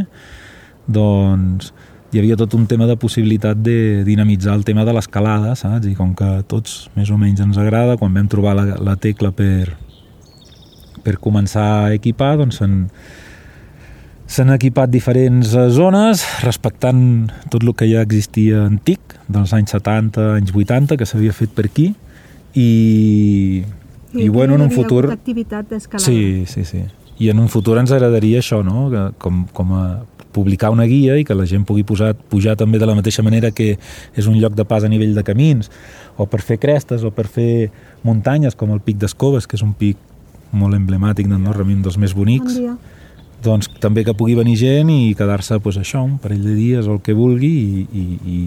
doncs 0.90 1.70
hi 2.14 2.20
havia 2.22 2.38
tot 2.38 2.54
un 2.54 2.66
tema 2.70 2.86
de 2.86 2.98
possibilitat 2.98 3.58
de 3.58 4.04
dinamitzar 4.06 4.54
el 4.58 4.66
tema 4.66 4.86
de 4.86 4.94
l'escalada, 4.94 5.56
saps? 5.58 5.88
I 5.90 5.96
com 5.98 6.12
que 6.18 6.30
tots 6.50 6.88
més 6.98 7.10
o 7.10 7.18
menys 7.18 7.42
ens 7.42 7.58
agrada, 7.58 7.98
quan 7.98 8.14
vam 8.14 8.30
trobar 8.30 8.54
la, 8.58 8.66
la 8.78 8.98
tecla 9.02 9.32
per, 9.34 9.74
per 11.06 11.18
començar 11.22 11.66
a 11.84 11.94
equipar, 11.98 12.36
doncs 12.42 12.62
s'han 12.62 12.84
s'han 14.34 14.50
equipat 14.56 14.90
diferents 14.90 15.54
eh, 15.54 15.68
zones 15.74 16.24
respectant 16.42 17.30
tot 17.54 17.62
el 17.62 17.74
que 17.78 17.88
ja 17.90 18.02
existia 18.02 18.66
antic 18.66 19.18
dels 19.30 19.54
anys 19.54 19.76
70, 19.76 20.34
anys 20.40 20.54
80 20.56 20.98
que 20.98 21.08
s'havia 21.10 21.36
fet 21.36 21.54
per 21.54 21.68
aquí 21.70 21.92
i, 22.58 23.64
i 24.14 24.28
bueno, 24.30 24.58
en 24.58 24.66
un 24.66 24.74
futur 24.74 25.06
activitat 25.14 25.70
d'escalada. 25.70 26.06
sí, 26.06 26.46
sí, 26.50 26.66
sí 26.66 26.84
i 27.22 27.30
en 27.30 27.40
un 27.40 27.50
futur 27.50 27.78
ens 27.78 27.94
agradaria 27.94 28.42
això 28.42 28.64
no? 28.66 28.88
que, 28.90 29.04
com, 29.22 29.44
com 29.54 29.74
a 29.78 29.84
publicar 30.34 30.72
una 30.74 30.88
guia 30.90 31.20
i 31.22 31.26
que 31.28 31.38
la 31.38 31.46
gent 31.46 31.62
pugui 31.70 31.84
posar, 31.86 32.16
pujar 32.16 32.56
també 32.58 32.80
de 32.82 32.88
la 32.90 32.96
mateixa 32.98 33.22
manera 33.22 33.52
que 33.54 33.76
és 33.78 34.30
un 34.30 34.40
lloc 34.42 34.58
de 34.58 34.66
pas 34.66 34.84
a 34.84 34.90
nivell 34.90 35.14
de 35.14 35.24
camins 35.26 35.70
o 36.18 36.26
per 36.26 36.42
fer 36.42 36.58
crestes 36.58 37.06
o 37.06 37.14
per 37.14 37.28
fer 37.30 37.70
muntanyes 38.02 38.58
com 38.58 38.74
el 38.74 38.82
Pic 38.82 38.98
d'Escoves 38.98 39.46
que 39.46 39.60
és 39.60 39.66
un 39.66 39.78
pic 39.78 40.02
molt 40.54 40.74
emblemàtic 40.78 41.30
d'Andorra, 41.30 41.66
un 41.66 41.86
dels 41.86 42.02
més 42.02 42.18
bonics 42.18 42.58
Bon 42.58 42.74
dia. 42.74 42.76
Doncs 43.44 43.70
també 43.84 44.06
que 44.08 44.16
pugui 44.18 44.36
venir 44.40 44.56
gent 44.60 44.90
i 44.94 45.14
quedar-se 45.18 45.60
pues, 45.64 45.78
això, 45.82 46.04
un 46.04 46.18
parell 46.22 46.44
de 46.46 46.56
dies 46.58 46.88
o 46.88 46.98
el 46.98 47.02
que 47.06 47.16
vulgui 47.18 47.52
i, 47.54 47.86
i, 47.94 48.06
i, 48.36 48.40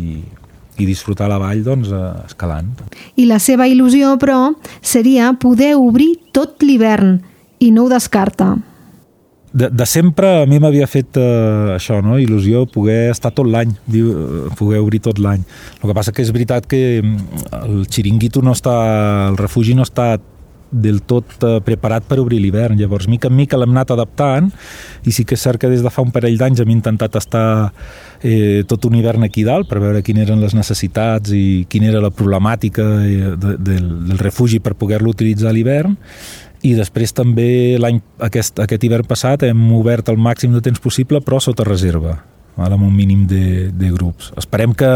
i 0.83 0.89
disfrutar 0.89 1.29
la 1.31 1.41
vall 1.43 1.65
doncs, 1.67 1.93
eh, 1.93 2.05
escalant. 2.27 2.73
I 3.17 3.29
la 3.31 3.41
seva 3.43 3.69
il·lusió, 3.69 4.17
però, 4.21 4.55
seria 4.81 5.33
poder 5.41 5.75
obrir 5.81 6.15
tot 6.37 6.65
l'hivern 6.65 7.19
i 7.61 7.73
no 7.73 7.87
ho 7.87 7.93
descarta. 7.93 8.55
De, 9.57 9.71
de 9.73 9.87
sempre 9.89 10.43
a 10.43 10.47
mi 10.49 10.59
m'havia 10.61 10.85
fet 10.91 11.17
eh, 11.17 11.77
això, 11.79 12.03
no? 12.05 12.19
il·lusió 12.21 12.67
poder 12.69 13.13
estar 13.15 13.31
tot 13.33 13.49
l'any, 13.49 13.73
eh, 13.89 14.49
poder 14.59 14.83
obrir 14.85 15.01
tot 15.07 15.21
l'any. 15.23 15.45
El 15.81 15.89
que 15.89 15.97
passa 15.97 16.13
que 16.13 16.25
és 16.25 16.33
veritat 16.35 16.69
que 16.69 17.01
mm, 17.01 17.45
el 17.63 17.87
xiringuito 17.89 18.43
no 18.45 18.53
està, 18.53 18.75
el 19.31 19.39
refugi 19.41 19.77
no 19.79 19.87
està 19.87 20.17
del 20.71 21.03
tot 21.07 21.37
eh, 21.43 21.59
preparat 21.65 22.07
per 22.09 22.19
obrir 22.23 22.41
l'hivern. 22.43 22.79
Llavors, 22.79 23.09
mica 23.09 23.31
en 23.31 23.37
mica 23.37 23.59
l'hem 23.59 23.75
anat 23.75 23.93
adaptant 23.95 24.51
i 25.07 25.15
sí 25.15 25.25
que 25.25 25.37
és 25.37 25.43
cert 25.43 25.61
que 25.61 25.71
des 25.71 25.85
de 25.85 25.93
fa 25.93 26.05
un 26.05 26.13
parell 26.15 26.39
d'anys 26.41 26.63
hem 26.63 26.73
intentat 26.75 27.17
estar 27.21 27.47
eh, 28.23 28.65
tot 28.69 28.85
un 28.89 28.97
hivern 28.99 29.27
aquí 29.27 29.45
dalt 29.47 29.69
per 29.71 29.81
veure 29.83 30.03
quines 30.07 30.27
eren 30.27 30.43
les 30.43 30.57
necessitats 30.57 31.33
i 31.35 31.67
quina 31.71 31.91
era 31.93 32.03
la 32.05 32.13
problemàtica 32.15 32.87
eh, 33.05 33.35
de, 33.37 33.57
del, 33.59 33.91
del 34.11 34.23
refugi 34.23 34.61
per 34.61 34.77
poder-lo 34.79 35.15
utilitzar 35.15 35.53
a 35.53 35.57
l'hivern 35.57 35.97
i 36.67 36.75
després 36.75 37.13
també 37.15 37.77
l'any 37.79 38.01
aquest, 38.27 38.59
aquest 38.63 38.87
hivern 38.87 39.07
passat 39.07 39.45
hem 39.47 39.69
obert 39.77 40.09
el 40.11 40.19
màxim 40.19 40.55
de 40.57 40.65
temps 40.65 40.83
possible 40.83 41.21
però 41.23 41.41
sota 41.43 41.67
reserva 41.69 42.17
val? 42.57 42.73
amb 42.77 42.87
un 42.87 42.95
mínim 42.95 43.27
de, 43.31 43.71
de 43.73 43.91
grups. 43.95 44.33
Esperem 44.37 44.75
que 44.77 44.91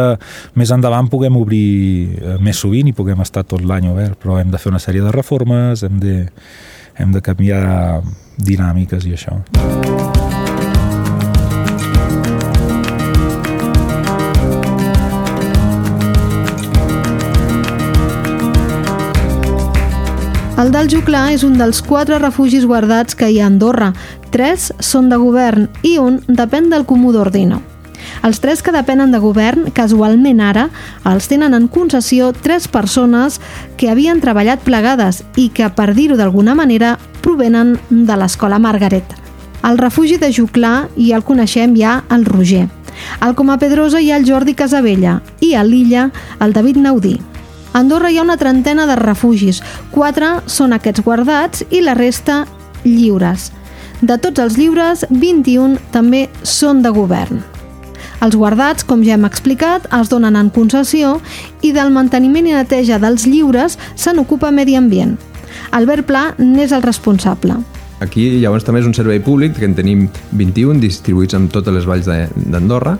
més 0.58 0.72
endavant 0.74 1.08
puguem 1.12 1.36
obrir 1.40 1.66
eh, 2.18 2.36
més 2.42 2.60
sovint 2.60 2.90
i 2.90 2.96
puguem 2.96 3.20
estar 3.24 3.44
tot 3.48 3.64
l'any 3.64 3.90
obert, 3.92 4.18
però 4.20 4.40
hem 4.40 4.50
de 4.50 4.60
fer 4.60 4.72
una 4.72 4.82
sèrie 4.82 5.04
de 5.04 5.14
reformes, 5.14 5.84
hem 5.86 6.00
de, 6.02 6.16
hem 7.00 7.12
de 7.16 7.24
canviar 7.24 8.00
dinàmiques 8.40 9.06
i 9.06 9.16
això. 9.16 9.40
El 20.60 20.68
del 20.74 20.90
és 20.92 21.42
un 21.42 21.54
dels 21.56 21.78
quatre 21.80 22.18
refugis 22.18 22.66
guardats 22.68 23.16
que 23.16 23.30
hi 23.30 23.38
ha 23.40 23.44
a 23.44 23.48
Andorra. 23.48 23.94
Tres 24.30 24.70
són 24.78 25.08
de 25.10 25.18
govern 25.18 25.68
i 25.82 25.98
un 25.98 26.20
depèn 26.28 26.70
del 26.70 26.86
Comú 26.86 27.10
d'Ordino. 27.12 27.60
Els 28.24 28.40
tres 28.40 28.62
que 28.62 28.72
depenen 28.72 29.12
de 29.12 29.18
govern, 29.20 29.70
casualment 29.74 30.40
ara, 30.40 30.68
els 31.08 31.28
tenen 31.28 31.54
en 31.56 31.68
concessió 31.68 32.30
tres 32.32 32.68
persones 32.68 33.40
que 33.76 33.90
havien 33.90 34.20
treballat 34.20 34.62
plegades 34.64 35.22
i 35.36 35.48
que, 35.48 35.68
per 35.74 35.92
dir-ho 35.96 36.16
d'alguna 36.16 36.54
manera, 36.54 36.96
provenen 37.20 37.76
de 37.90 38.16
l'escola 38.16 38.58
Margaret. 38.58 39.04
Al 39.62 39.78
refugi 39.78 40.16
de 40.16 40.32
Juclar 40.32 40.88
hi 40.96 41.12
el 41.12 41.24
coneixem 41.24 41.74
ja 41.76 42.00
el 42.10 42.24
Roger. 42.24 42.68
Al 43.20 43.34
Coma 43.34 43.58
Pedrosa 43.58 44.00
hi 44.00 44.10
ha 44.10 44.18
el 44.20 44.26
Jordi 44.28 44.54
Casabella 44.54 45.20
i 45.40 45.54
a 45.54 45.64
l'Illa 45.64 46.10
el 46.40 46.52
David 46.52 46.80
Naudí. 46.80 47.18
A 47.72 47.78
Andorra 47.80 48.10
hi 48.10 48.18
ha 48.18 48.26
una 48.26 48.36
trentena 48.36 48.86
de 48.86 48.96
refugis, 48.98 49.62
quatre 49.92 50.40
són 50.46 50.72
aquests 50.74 51.04
guardats 51.06 51.64
i 51.70 51.84
la 51.84 51.94
resta 51.94 52.44
lliures. 52.84 53.50
De 54.00 54.16
tots 54.16 54.40
els 54.40 54.56
lliures, 54.56 55.04
21 55.10 55.76
també 55.92 56.26
són 56.42 56.80
de 56.80 56.92
govern. 56.94 57.42
Els 58.24 58.36
guardats, 58.36 58.84
com 58.84 59.02
ja 59.04 59.16
hem 59.16 59.26
explicat, 59.28 59.86
es 59.96 60.08
donen 60.12 60.36
en 60.36 60.48
concessió 60.52 61.18
i 61.64 61.72
del 61.76 61.92
manteniment 61.92 62.48
i 62.48 62.54
neteja 62.56 63.00
dels 63.00 63.26
lliures 63.28 63.76
se 63.96 64.12
n'ocupa 64.16 64.52
Medi 64.52 64.76
Ambient. 64.76 65.18
Albert 65.76 66.08
Pla 66.08 66.24
n'és 66.38 66.72
el 66.72 66.84
responsable. 66.84 67.58
Aquí 68.00 68.26
llavors 68.40 68.64
també 68.64 68.80
és 68.80 68.88
un 68.88 68.96
servei 68.96 69.20
públic 69.20 69.58
que 69.58 69.68
en 69.68 69.76
tenim 69.76 70.06
21 70.32 70.80
distribuïts 70.80 71.36
en 71.36 71.50
totes 71.52 71.74
les 71.76 71.88
valls 71.88 72.08
d'Andorra 72.08 72.96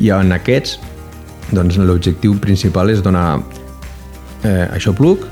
i 0.00 0.08
en 0.16 0.32
aquests 0.32 0.78
doncs, 1.52 1.76
l'objectiu 1.80 2.38
principal 2.40 2.88
és 2.92 3.02
donar 3.04 3.42
eh, 4.44 4.66
aixopluc, 4.72 5.24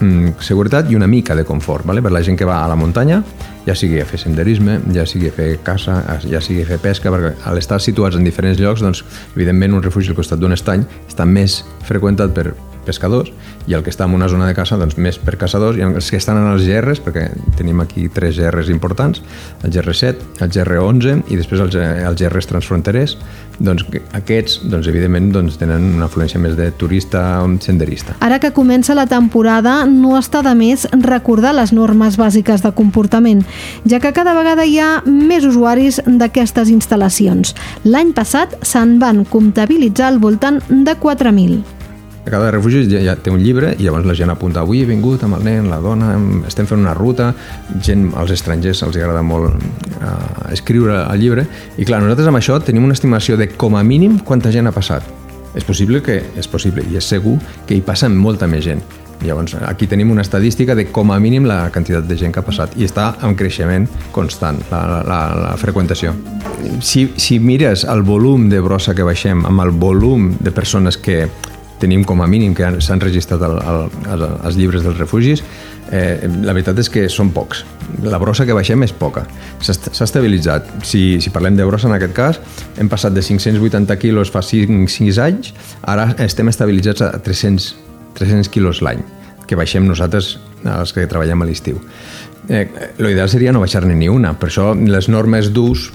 mm, 0.00 0.38
seguretat 0.42 0.90
i 0.90 0.98
una 0.98 1.06
mica 1.10 1.34
de 1.38 1.46
confort 1.46 1.86
vale? 1.86 2.02
per 2.02 2.10
la 2.14 2.22
gent 2.22 2.38
que 2.38 2.46
va 2.46 2.64
a 2.64 2.70
la 2.70 2.78
muntanya 2.78 3.22
ja 3.66 3.74
sigui 3.74 4.00
a 4.00 4.06
fer 4.06 4.20
senderisme, 4.22 4.78
ja 4.94 5.06
sigui 5.08 5.30
a 5.30 5.34
fer 5.34 5.48
caça, 5.66 5.98
ja 6.30 6.40
sigui 6.40 6.62
a 6.62 6.68
fer 6.70 6.78
pesca, 6.82 7.10
perquè 7.12 7.34
al 7.50 7.58
estar 7.58 7.80
situats 7.82 8.16
en 8.18 8.26
diferents 8.26 8.60
llocs, 8.62 8.84
doncs, 8.84 9.02
evidentment 9.34 9.74
un 9.76 9.84
refugi 9.84 10.14
al 10.14 10.18
costat 10.18 10.42
d'un 10.42 10.54
estany 10.56 10.86
està 11.08 11.26
més 11.26 11.62
freqüentat 11.88 12.34
per 12.36 12.52
pescadors, 12.86 13.32
i 13.66 13.74
el 13.76 13.82
que 13.84 13.92
està 13.92 14.06
en 14.06 14.14
una 14.16 14.30
zona 14.32 14.48
de 14.48 14.54
caça, 14.56 14.78
doncs 14.80 14.96
més 14.96 15.18
per 15.18 15.36
caçadors, 15.40 15.78
i 15.78 15.84
els 15.86 16.10
que 16.10 16.20
estan 16.20 16.38
en 16.40 16.50
els 16.52 16.66
GRs, 16.66 17.02
perquè 17.04 17.28
tenim 17.58 17.82
aquí 17.82 18.08
tres 18.12 18.38
GRs 18.38 18.70
importants, 18.72 19.22
el 19.66 19.74
GR7, 19.74 20.30
el 20.40 20.52
GR11 20.54 21.26
i 21.32 21.40
després 21.40 21.64
els, 21.66 21.76
els 21.76 22.22
GRs 22.22 22.50
transfronterers, 22.52 23.16
doncs 23.58 23.84
aquests, 24.16 24.60
doncs, 24.68 24.88
evidentment, 24.90 25.30
doncs, 25.32 25.56
tenen 25.60 25.94
una 25.96 26.08
afluència 26.10 26.40
més 26.40 26.56
de 26.58 26.68
turista 26.76 27.22
senderista. 27.64 28.16
Ara 28.24 28.38
que 28.42 28.52
comença 28.56 28.96
la 28.96 29.06
temporada, 29.08 29.78
no 29.88 30.16
està 30.18 30.42
de 30.44 30.52
més 30.58 30.86
recordar 30.92 31.54
les 31.56 31.72
normes 31.76 32.18
bàsiques 32.20 32.64
de 32.64 32.72
comportament, 32.76 33.44
ja 33.88 34.00
que 34.00 34.12
cada 34.16 34.36
vegada 34.36 34.66
hi 34.66 34.78
ha 34.80 34.90
més 35.06 35.46
usuaris 35.48 36.02
d'aquestes 36.06 36.72
instal·lacions. 36.72 37.54
L'any 37.84 38.12
passat 38.16 38.58
se'n 38.66 38.98
van 39.00 39.24
comptabilitzar 39.24 40.12
al 40.12 40.20
voltant 40.20 40.60
de 40.68 40.96
4.000 41.00 41.75
a 42.26 42.30
cada 42.30 42.50
refugi 42.50 42.84
ja, 42.90 43.00
ja 43.04 43.14
té 43.14 43.30
un 43.30 43.38
llibre 43.38 43.72
i 43.78 43.86
llavors 43.86 44.06
la 44.08 44.16
gent 44.18 44.32
apunta 44.32 44.64
avui 44.64 44.82
he 44.82 44.88
vingut 44.88 45.22
amb 45.22 45.38
el 45.38 45.46
nen, 45.46 45.70
la 45.70 45.78
dona, 45.82 46.16
estem 46.48 46.66
fent 46.66 46.82
una 46.82 46.94
ruta, 46.96 47.30
gent, 47.78 48.08
als 48.18 48.34
estrangers 48.34 48.82
els 48.82 48.98
agrada 48.98 49.22
molt 49.22 49.54
uh, 49.54 50.50
escriure 50.50 51.04
el 51.04 51.22
llibre 51.22 51.46
i 51.78 51.86
clar, 51.86 52.02
nosaltres 52.02 52.32
amb 52.32 52.42
això 52.42 52.58
tenim 52.66 52.84
una 52.84 52.98
estimació 52.98 53.38
de 53.38 53.48
com 53.54 53.78
a 53.78 53.84
mínim 53.86 54.18
quanta 54.18 54.50
gent 54.50 54.66
ha 54.66 54.74
passat. 54.74 55.06
És 55.56 55.64
possible 55.64 56.02
que 56.04 56.18
és 56.36 56.48
possible 56.50 56.82
i 56.90 56.98
és 56.98 57.06
segur 57.06 57.38
que 57.66 57.78
hi 57.78 57.80
passa 57.80 58.10
molta 58.12 58.50
més 58.50 58.66
gent. 58.66 58.82
Llavors, 59.24 59.54
aquí 59.64 59.86
tenim 59.88 60.10
una 60.12 60.20
estadística 60.20 60.74
de 60.76 60.90
com 60.92 61.10
a 61.14 61.16
mínim 61.22 61.46
la 61.48 61.70
quantitat 61.72 62.04
de 62.04 62.18
gent 62.20 62.34
que 62.34 62.42
ha 62.42 62.44
passat 62.44 62.74
i 62.76 62.84
està 62.84 63.14
en 63.24 63.32
creixement 63.38 63.86
constant, 64.12 64.58
la, 64.68 64.82
la, 65.06 65.20
la 65.40 65.52
freqüentació. 65.56 66.12
Si, 66.84 67.06
si 67.16 67.38
mires 67.40 67.86
el 67.88 68.04
volum 68.04 68.50
de 68.52 68.60
brossa 68.60 68.94
que 68.94 69.06
baixem 69.06 69.46
amb 69.48 69.64
el 69.64 69.72
volum 69.72 70.34
de 70.36 70.52
persones 70.52 71.00
que 71.00 71.24
tenim 71.80 72.04
com 72.04 72.22
a 72.22 72.26
mínim 72.26 72.54
que 72.56 72.68
s'han 72.80 73.00
registrat 73.02 73.42
el, 73.46 73.56
el, 74.12 74.26
els 74.26 74.58
llibres 74.58 74.84
dels 74.84 74.98
refugis, 74.98 75.42
eh, 75.90 76.26
la 76.42 76.54
veritat 76.56 76.78
és 76.82 76.90
que 76.92 77.06
són 77.12 77.32
pocs. 77.34 77.64
La 78.04 78.18
brossa 78.22 78.46
que 78.46 78.56
baixem 78.56 78.82
és 78.86 78.94
poca. 78.96 79.26
S'ha 79.60 80.06
estabilitzat. 80.06 80.68
Si, 80.86 81.20
si 81.22 81.32
parlem 81.34 81.58
de 81.58 81.66
brossa 81.68 81.90
en 81.90 81.96
aquest 81.96 82.16
cas, 82.16 82.40
hem 82.80 82.90
passat 82.92 83.14
de 83.16 83.24
580 83.24 83.98
quilos 84.02 84.32
fa 84.34 84.42
5, 84.42 84.88
6 84.92 85.20
anys, 85.22 85.52
ara 85.82 86.10
estem 86.24 86.50
estabilitzats 86.52 87.04
a 87.06 87.12
300, 87.22 87.70
300 88.18 88.52
quilos 88.52 88.82
l'any, 88.84 89.04
que 89.46 89.58
baixem 89.58 89.86
nosaltres, 89.86 90.36
els 90.66 90.94
que 90.96 91.06
treballem 91.06 91.44
a 91.44 91.48
l'estiu. 91.48 91.78
Eh, 92.48 92.66
L'ideal 93.02 93.30
seria 93.30 93.52
no 93.54 93.62
baixar-ne 93.62 93.94
ni 93.94 94.08
una, 94.10 94.34
per 94.38 94.50
això 94.50 94.72
les 94.74 95.08
normes 95.10 95.50
d'ús 95.54 95.90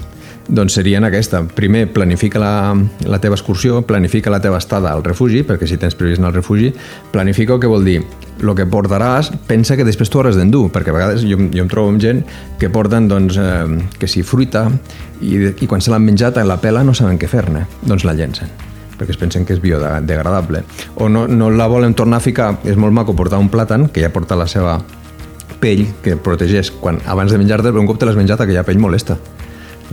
doncs 0.48 0.74
serien 0.74 1.04
aquesta. 1.04 1.42
Primer, 1.54 1.86
planifica 1.92 2.40
la, 2.40 2.74
la 3.06 3.20
teva 3.22 3.36
excursió, 3.38 3.82
planifica 3.86 4.30
la 4.30 4.40
teva 4.42 4.58
estada 4.58 4.92
al 4.92 5.04
refugi, 5.04 5.42
perquè 5.46 5.68
si 5.68 5.78
tens 5.80 5.96
previst 5.98 6.20
anar 6.20 6.32
al 6.32 6.38
refugi, 6.40 6.72
planifica 7.12 7.58
què 7.60 7.70
vol 7.70 7.86
dir. 7.86 8.00
El 8.42 8.54
que 8.58 8.66
portaràs, 8.66 9.30
pensa 9.46 9.76
que 9.78 9.86
després 9.86 10.10
t'ho 10.10 10.22
hauràs 10.22 10.38
d'endur, 10.38 10.66
perquè 10.74 10.90
a 10.90 10.96
vegades 10.96 11.26
jo, 11.28 11.38
jo 11.52 11.62
em 11.62 11.70
trobo 11.70 11.92
amb 11.92 12.02
gent 12.02 12.24
que 12.58 12.70
porten, 12.72 13.06
doncs, 13.10 13.38
eh, 13.38 13.78
que 13.98 14.10
si 14.10 14.24
fruita, 14.26 14.66
i, 15.22 15.36
i 15.62 15.70
quan 15.70 15.84
se 15.84 15.92
l'han 15.92 16.02
menjat 16.02 16.40
a 16.40 16.46
la 16.48 16.58
pela 16.62 16.82
no 16.82 16.94
saben 16.96 17.20
què 17.20 17.30
fer-ne, 17.30 17.66
doncs 17.86 18.06
la 18.08 18.16
llencen 18.18 18.50
perquè 19.02 19.16
es 19.16 19.18
pensen 19.18 19.42
que 19.42 19.56
és 19.56 19.58
biodegradable. 19.58 20.60
O 21.02 21.08
no, 21.10 21.24
no 21.26 21.48
la 21.50 21.66
volen 21.66 21.96
tornar 21.98 22.20
a 22.20 22.22
ficar, 22.22 22.52
és 22.62 22.76
molt 22.78 22.94
maco 22.94 23.16
portar 23.18 23.40
un 23.42 23.48
plàtan 23.50 23.88
que 23.90 24.04
ja 24.04 24.12
porta 24.14 24.36
la 24.38 24.46
seva 24.46 24.76
pell 25.58 25.88
que 26.04 26.14
protegeix. 26.14 26.70
Quan 26.78 27.00
abans 27.10 27.32
de 27.32 27.40
menjar-te, 27.40 27.72
un 27.74 27.88
cop 27.88 27.98
te 27.98 28.06
l'has 28.06 28.18
menjat 28.20 28.44
aquella 28.44 28.62
pell 28.68 28.78
molesta 28.78 29.16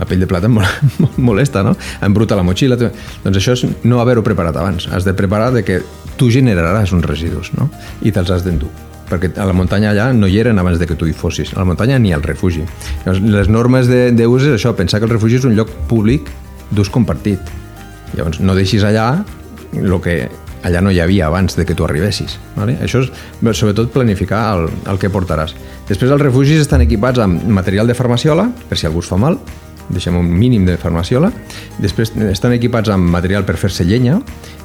la 0.00 0.08
pell 0.08 0.24
de 0.24 0.28
plata 0.28 0.48
molesta, 1.28 1.62
no? 1.62 1.76
Embruta 2.02 2.38
la 2.38 2.44
motxilla. 2.46 2.78
Doncs 2.80 3.36
això 3.36 3.56
és 3.56 3.66
no 3.84 4.00
haver-ho 4.02 4.24
preparat 4.26 4.56
abans. 4.56 4.88
Has 4.90 5.06
de 5.06 5.14
preparar 5.14 5.52
de 5.54 5.64
que 5.66 5.82
tu 6.16 6.30
generaràs 6.32 6.94
uns 6.96 7.06
residus, 7.06 7.52
no? 7.56 7.70
I 8.02 8.12
te'ls 8.14 8.32
has 8.32 8.46
d'endur 8.46 8.72
perquè 9.10 9.32
a 9.42 9.46
la 9.48 9.54
muntanya 9.56 9.88
allà 9.90 10.04
no 10.14 10.28
hi 10.30 10.36
eren 10.38 10.60
abans 10.62 10.78
de 10.78 10.86
que 10.86 10.94
tu 10.94 11.08
hi 11.08 11.12
fossis, 11.12 11.50
a 11.56 11.58
la 11.58 11.66
muntanya 11.66 11.98
ni 11.98 12.12
al 12.14 12.22
refugi. 12.22 12.62
Les 13.06 13.48
normes 13.50 13.88
d'ús 13.90 14.44
és 14.46 14.52
això, 14.54 14.70
pensar 14.78 15.00
que 15.00 15.08
el 15.08 15.10
refugi 15.10 15.40
és 15.40 15.46
un 15.48 15.56
lloc 15.58 15.72
públic 15.90 16.30
d'ús 16.70 16.92
compartit. 16.94 17.50
Llavors, 18.14 18.38
no 18.38 18.54
deixis 18.54 18.86
allà 18.86 19.24
el 19.74 19.96
que 20.04 20.20
allà 20.62 20.82
no 20.84 20.92
hi 20.92 21.00
havia 21.00 21.26
abans 21.26 21.56
de 21.56 21.64
que 21.66 21.74
tu 21.74 21.86
arribessis. 21.86 22.36
Vale? 22.56 22.76
Això 22.84 23.02
és, 23.02 23.10
sobretot, 23.56 23.90
planificar 23.94 24.42
el, 24.54 24.68
el 24.92 25.00
que 25.00 25.10
portaràs. 25.12 25.54
Després, 25.88 26.10
els 26.10 26.22
refugis 26.22 26.60
estan 26.62 26.84
equipats 26.84 27.22
amb 27.22 27.42
material 27.50 27.90
de 27.90 27.96
farmaciola, 27.98 28.46
per 28.68 28.78
si 28.78 28.88
algú 28.88 29.02
es 29.02 29.10
fa 29.10 29.18
mal, 29.20 29.40
deixem 29.90 30.16
un 30.16 30.26
mínim 30.30 30.66
de 30.66 30.78
farmaciola, 30.80 31.32
després 31.78 32.14
estan 32.30 32.56
equipats 32.56 32.90
amb 32.94 33.10
material 33.10 33.46
per 33.46 33.58
fer-se 33.60 33.84
llenya, 33.84 34.20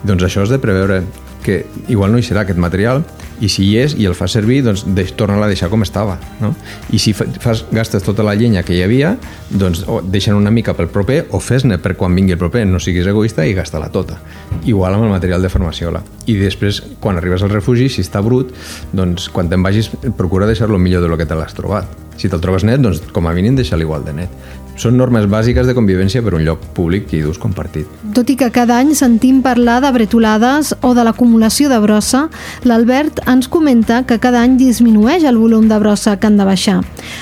doncs 0.05 0.25
això 0.27 0.45
és 0.45 0.53
de 0.53 0.61
preveure 0.61 1.03
que 1.45 1.65
igual 1.87 2.11
no 2.11 2.17
hi 2.17 2.25
serà 2.25 2.41
aquest 2.41 2.57
material 2.57 3.03
i 3.43 3.49
si 3.53 3.67
hi 3.67 3.75
és 3.77 3.93
i 3.99 4.07
el 4.09 4.15
fas 4.17 4.33
servir, 4.33 4.61
doncs 4.65 4.85
torna-la 5.19 5.45
a 5.45 5.51
deixar 5.51 5.69
com 5.69 5.83
estava. 5.85 6.15
No? 6.41 6.53
I 6.89 6.97
si 7.03 7.13
fas, 7.13 7.65
gastes 7.75 8.03
tota 8.03 8.25
la 8.25 8.33
llenya 8.33 8.63
que 8.65 8.73
hi 8.73 8.81
havia, 8.81 9.13
doncs 9.51 9.83
o 9.91 9.99
deixen 10.01 10.33
una 10.39 10.53
mica 10.55 10.73
pel 10.73 10.89
proper 10.89 11.19
o 11.35 11.41
fes-ne 11.43 11.77
per 11.83 11.93
quan 11.99 12.15
vingui 12.17 12.33
el 12.33 12.41
proper, 12.41 12.65
no 12.65 12.81
siguis 12.81 13.05
egoista 13.11 13.45
i 13.45 13.53
gasta-la 13.53 13.91
tota. 13.93 14.17
Igual 14.65 14.97
amb 14.97 15.05
el 15.05 15.13
material 15.13 15.45
de 15.45 15.53
farmaciola. 15.53 16.01
I 16.25 16.39
després, 16.39 16.81
quan 17.03 17.21
arribes 17.21 17.45
al 17.45 17.53
refugi, 17.53 17.91
si 17.93 18.01
està 18.01 18.23
brut, 18.25 18.55
doncs 18.95 19.29
quan 19.29 19.51
te'n 19.51 19.63
vagis, 19.63 19.91
procura 20.17 20.49
deixar-lo 20.49 20.81
millor 20.81 21.05
de 21.05 21.13
lo 21.13 21.19
que 21.21 21.29
te 21.29 21.37
l'has 21.37 21.53
trobat. 21.53 21.91
Si 22.17 22.31
te'l 22.31 22.41
trobes 22.41 22.65
net, 22.65 22.81
doncs 22.81 23.03
com 23.13 23.27
a 23.27 23.35
mínim 23.35 23.59
deixa-lo 23.59 23.85
igual 23.85 24.07
de 24.07 24.21
net. 24.23 24.63
Són 24.75 24.97
normes 24.99 25.23
bàsiques 25.31 25.67
de 25.67 25.73
convivència 25.75 26.19
per 26.23 26.33
un 26.35 26.43
lloc 26.43 26.63
públic 26.75 27.13
i 27.15 27.21
d'ús 27.23 27.39
compartit. 27.39 27.87
Tot 28.15 28.27
i 28.31 28.35
que 28.39 28.49
cada 28.51 28.75
any 28.81 28.91
sentim 28.97 29.39
parlar 29.43 29.77
de 29.83 29.91
bretolades 29.95 30.73
o 30.83 30.91
de 30.97 31.05
l'acumulació 31.07 31.69
de 31.71 31.79
brossa, 31.79 32.25
l'Albert 32.67 33.21
ens 33.31 33.47
comenta 33.47 34.03
que 34.03 34.19
cada 34.19 34.43
any 34.43 34.57
disminueix 34.59 35.23
el 35.23 35.39
volum 35.39 35.69
de 35.71 35.79
brossa 35.79 36.17
que 36.19 36.27
han 36.27 36.35
de 36.35 36.47
baixar. 36.47 36.81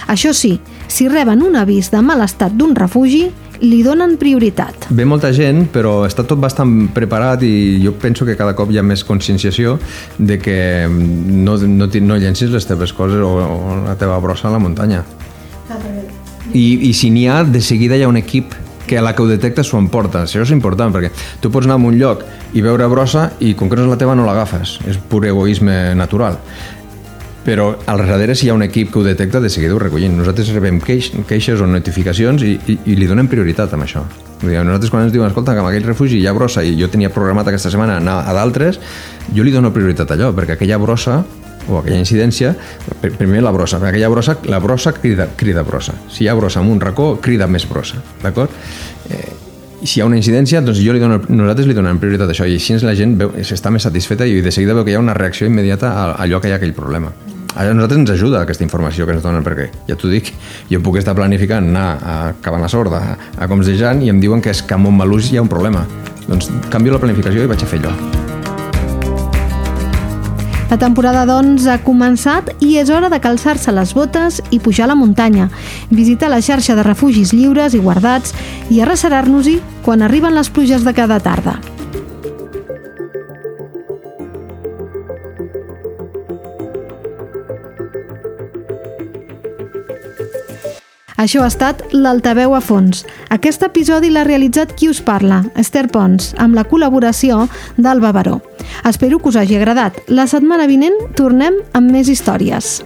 Això 0.10 0.34
sí, 0.34 0.58
si 0.90 1.08
reben 1.10 1.46
un 1.46 1.56
avís 1.60 1.92
de 1.94 2.02
mal 2.02 2.26
estat 2.26 2.58
d'un 2.58 2.74
refugi, 2.76 3.28
li 3.64 3.84
donen 3.86 4.18
prioritat. 4.20 4.90
Ve 4.90 5.06
molta 5.06 5.30
gent, 5.32 5.68
però 5.72 6.02
està 6.08 6.26
tot 6.28 6.42
bastant 6.42 6.90
preparat 6.96 7.46
i 7.46 7.80
jo 7.84 7.94
penso 8.02 8.26
que 8.26 8.36
cada 8.40 8.58
cop 8.58 8.74
hi 8.74 8.82
ha 8.82 8.84
més 8.84 9.06
conscienciació 9.08 9.78
de 10.18 10.40
que 10.42 10.58
no, 10.90 11.56
no, 11.62 11.88
no 11.88 12.18
llencis 12.18 12.52
les 12.52 12.68
teves 12.68 12.98
coses 12.98 13.22
o, 13.22 13.32
o 13.46 13.78
la 13.86 13.96
teva 13.96 14.20
brossa 14.20 14.50
a 14.50 14.58
la 14.58 14.64
muntanya 14.64 15.06
i, 16.54 16.90
i 16.90 16.94
si 16.94 17.10
n'hi 17.14 17.28
ha, 17.28 17.44
de 17.44 17.62
seguida 17.62 17.98
hi 17.98 18.06
ha 18.06 18.12
un 18.12 18.18
equip 18.18 18.54
que 18.86 18.98
a 18.98 19.02
la 19.02 19.16
que 19.16 19.24
ho 19.24 19.28
detecta 19.28 19.64
s'ho 19.64 19.80
emporta. 19.80 20.26
Això 20.28 20.44
és 20.44 20.52
important, 20.52 20.94
perquè 20.94 21.12
tu 21.42 21.52
pots 21.52 21.68
anar 21.68 21.80
a 21.80 21.88
un 21.88 21.98
lloc 22.00 22.24
i 22.54 22.62
veure 22.62 22.88
brossa 22.92 23.32
i 23.40 23.54
com 23.58 23.70
que 23.70 23.80
no 23.80 23.86
és 23.86 23.92
la 23.92 24.00
teva 24.00 24.16
no 24.16 24.28
l'agafes. 24.28 24.78
És 24.90 25.00
pur 25.10 25.24
egoisme 25.26 25.94
natural. 25.96 26.40
Però 27.44 27.74
al 27.92 28.00
darrere, 28.00 28.36
si 28.40 28.46
hi 28.48 28.52
ha 28.52 28.56
un 28.56 28.64
equip 28.64 28.92
que 28.92 29.00
ho 29.00 29.04
detecta, 29.04 29.42
de 29.44 29.50
seguida 29.52 29.76
ho 29.76 29.80
recollim. 29.80 30.16
Nosaltres 30.16 30.54
rebem 30.56 30.80
queix, 30.84 31.12
queixes 31.28 31.60
o 31.60 31.68
notificacions 31.68 32.44
i, 32.44 32.54
i, 32.72 32.78
i 32.94 32.96
li 32.96 33.08
donem 33.08 33.28
prioritat 33.28 33.74
a 33.74 33.80
això. 33.84 34.04
Nosaltres 34.44 34.92
quan 34.92 35.06
ens 35.06 35.14
diuen, 35.14 35.28
escolta, 35.32 35.56
que 35.56 35.64
en 35.64 35.68
aquell 35.68 35.88
refugi 35.88 36.20
hi 36.20 36.28
ha 36.28 36.36
brossa 36.36 36.64
i 36.64 36.76
jo 36.80 36.90
tenia 36.92 37.12
programat 37.12 37.52
aquesta 37.52 37.72
setmana 37.72 37.98
anar 38.00 38.22
a 38.28 38.36
d'altres, 38.36 38.80
jo 39.36 39.44
li 39.44 39.52
dono 39.52 39.72
prioritat 39.76 40.12
a 40.12 40.18
allò, 40.18 40.32
perquè 40.36 40.56
aquella 40.56 40.80
brossa 40.80 41.22
o 41.70 41.80
aquella 41.80 42.00
incidència, 42.00 42.54
primer 43.02 43.44
la 43.44 43.52
brossa. 43.56 43.80
Aquella 43.84 44.10
brossa, 44.10 44.38
la 44.50 44.60
brossa 44.64 44.94
crida, 44.96 45.30
crida 45.36 45.64
brossa. 45.64 45.96
Si 46.10 46.26
hi 46.26 46.28
ha 46.28 46.36
brossa 46.36 46.62
en 46.62 46.72
un 46.72 46.82
racó, 46.82 47.18
crida 47.22 47.48
més 47.48 47.68
brossa, 47.70 48.02
d'acord? 48.24 48.52
Eh, 49.10 49.34
si 49.84 50.00
hi 50.00 50.04
ha 50.04 50.08
una 50.08 50.18
incidència, 50.18 50.62
doncs 50.64 50.80
jo 50.84 50.96
li 50.96 51.02
dono, 51.02 51.20
nosaltres 51.28 51.68
li 51.68 51.76
donem 51.76 52.00
prioritat 52.00 52.30
a 52.30 52.36
això 52.36 52.48
i 52.48 52.56
així 52.56 52.80
la 52.86 52.96
gent 52.96 53.18
veu, 53.20 53.34
està 53.40 53.72
més 53.72 53.84
satisfeta 53.84 54.26
i 54.26 54.42
de 54.42 54.52
seguida 54.52 54.76
veu 54.78 54.86
que 54.86 54.94
hi 54.94 54.98
ha 54.98 55.04
una 55.04 55.16
reacció 55.18 55.48
immediata 55.48 55.92
a, 55.92 56.06
allò 56.24 56.40
que 56.40 56.50
hi 56.50 56.56
ha 56.56 56.60
aquell 56.62 56.76
problema. 56.78 57.12
A 57.54 57.68
nosaltres 57.70 58.00
ens 58.00 58.14
ajuda 58.16 58.42
aquesta 58.42 58.66
informació 58.66 59.06
que 59.06 59.14
ens 59.14 59.22
donen, 59.22 59.44
perquè 59.46 59.68
ja 59.90 59.98
t'ho 60.00 60.10
dic, 60.10 60.32
jo 60.72 60.82
puc 60.82 60.98
estar 60.98 61.14
planificant 61.14 61.70
anar 61.70 61.86
a 62.02 62.18
Cabana 62.42 62.72
Sorda, 62.72 63.04
a 63.38 63.48
Coms 63.52 63.70
de 63.70 63.78
Jan, 63.78 64.02
i 64.02 64.10
em 64.10 64.24
diuen 64.24 64.42
que 64.42 64.56
és 64.56 64.64
que 64.66 64.74
a 64.74 64.82
Montmelús 64.82 65.30
hi 65.30 65.38
ha 65.38 65.46
un 65.46 65.54
problema. 65.54 65.86
Doncs 66.26 66.50
canvio 66.74 66.98
la 66.98 67.04
planificació 67.04 67.46
i 67.46 67.54
vaig 67.54 67.62
a 67.62 67.70
fer 67.70 67.84
allò. 67.84 68.23
La 70.74 70.80
temporada, 70.82 71.28
doncs, 71.30 71.68
ha 71.70 71.76
començat 71.86 72.48
i 72.66 72.80
és 72.82 72.90
hora 72.90 73.06
de 73.14 73.20
calçar-se 73.22 73.70
les 73.70 73.92
botes 73.94 74.40
i 74.50 74.58
pujar 74.58 74.88
a 74.88 74.90
la 74.90 74.96
muntanya, 74.98 75.46
visitar 75.94 76.32
la 76.34 76.40
xarxa 76.42 76.74
de 76.74 76.82
refugis 76.82 77.30
lliures 77.30 77.76
i 77.78 77.82
guardats 77.84 78.34
i 78.74 78.80
arrecerar-nos-hi 78.82 79.60
quan 79.86 80.02
arriben 80.02 80.34
les 80.34 80.50
pluges 80.50 80.82
de 80.82 80.94
cada 80.98 81.20
tarda. 81.22 81.60
Això 91.22 91.44
ha 91.44 91.52
estat 91.54 91.86
l'Altaveu 91.94 92.58
a 92.58 92.64
fons. 92.66 93.06
Aquest 93.30 93.62
episodi 93.70 94.10
l'ha 94.10 94.26
realitzat 94.26 94.74
qui 94.74 94.90
us 94.90 95.06
parla, 95.06 95.44
Esther 95.54 95.86
Pons, 95.94 96.34
amb 96.42 96.58
la 96.58 96.66
col·laboració 96.66 97.46
d'Alba 97.78 98.12
Baró. 98.18 98.42
Espero 98.84 99.20
que 99.20 99.30
us 99.30 99.38
hagi 99.40 99.56
agradat. 99.56 100.02
La 100.08 100.28
setmana 100.28 100.68
vinent 100.68 100.98
tornem 101.16 101.62
amb 101.72 101.92
més 101.92 102.12
històries. 102.12 102.82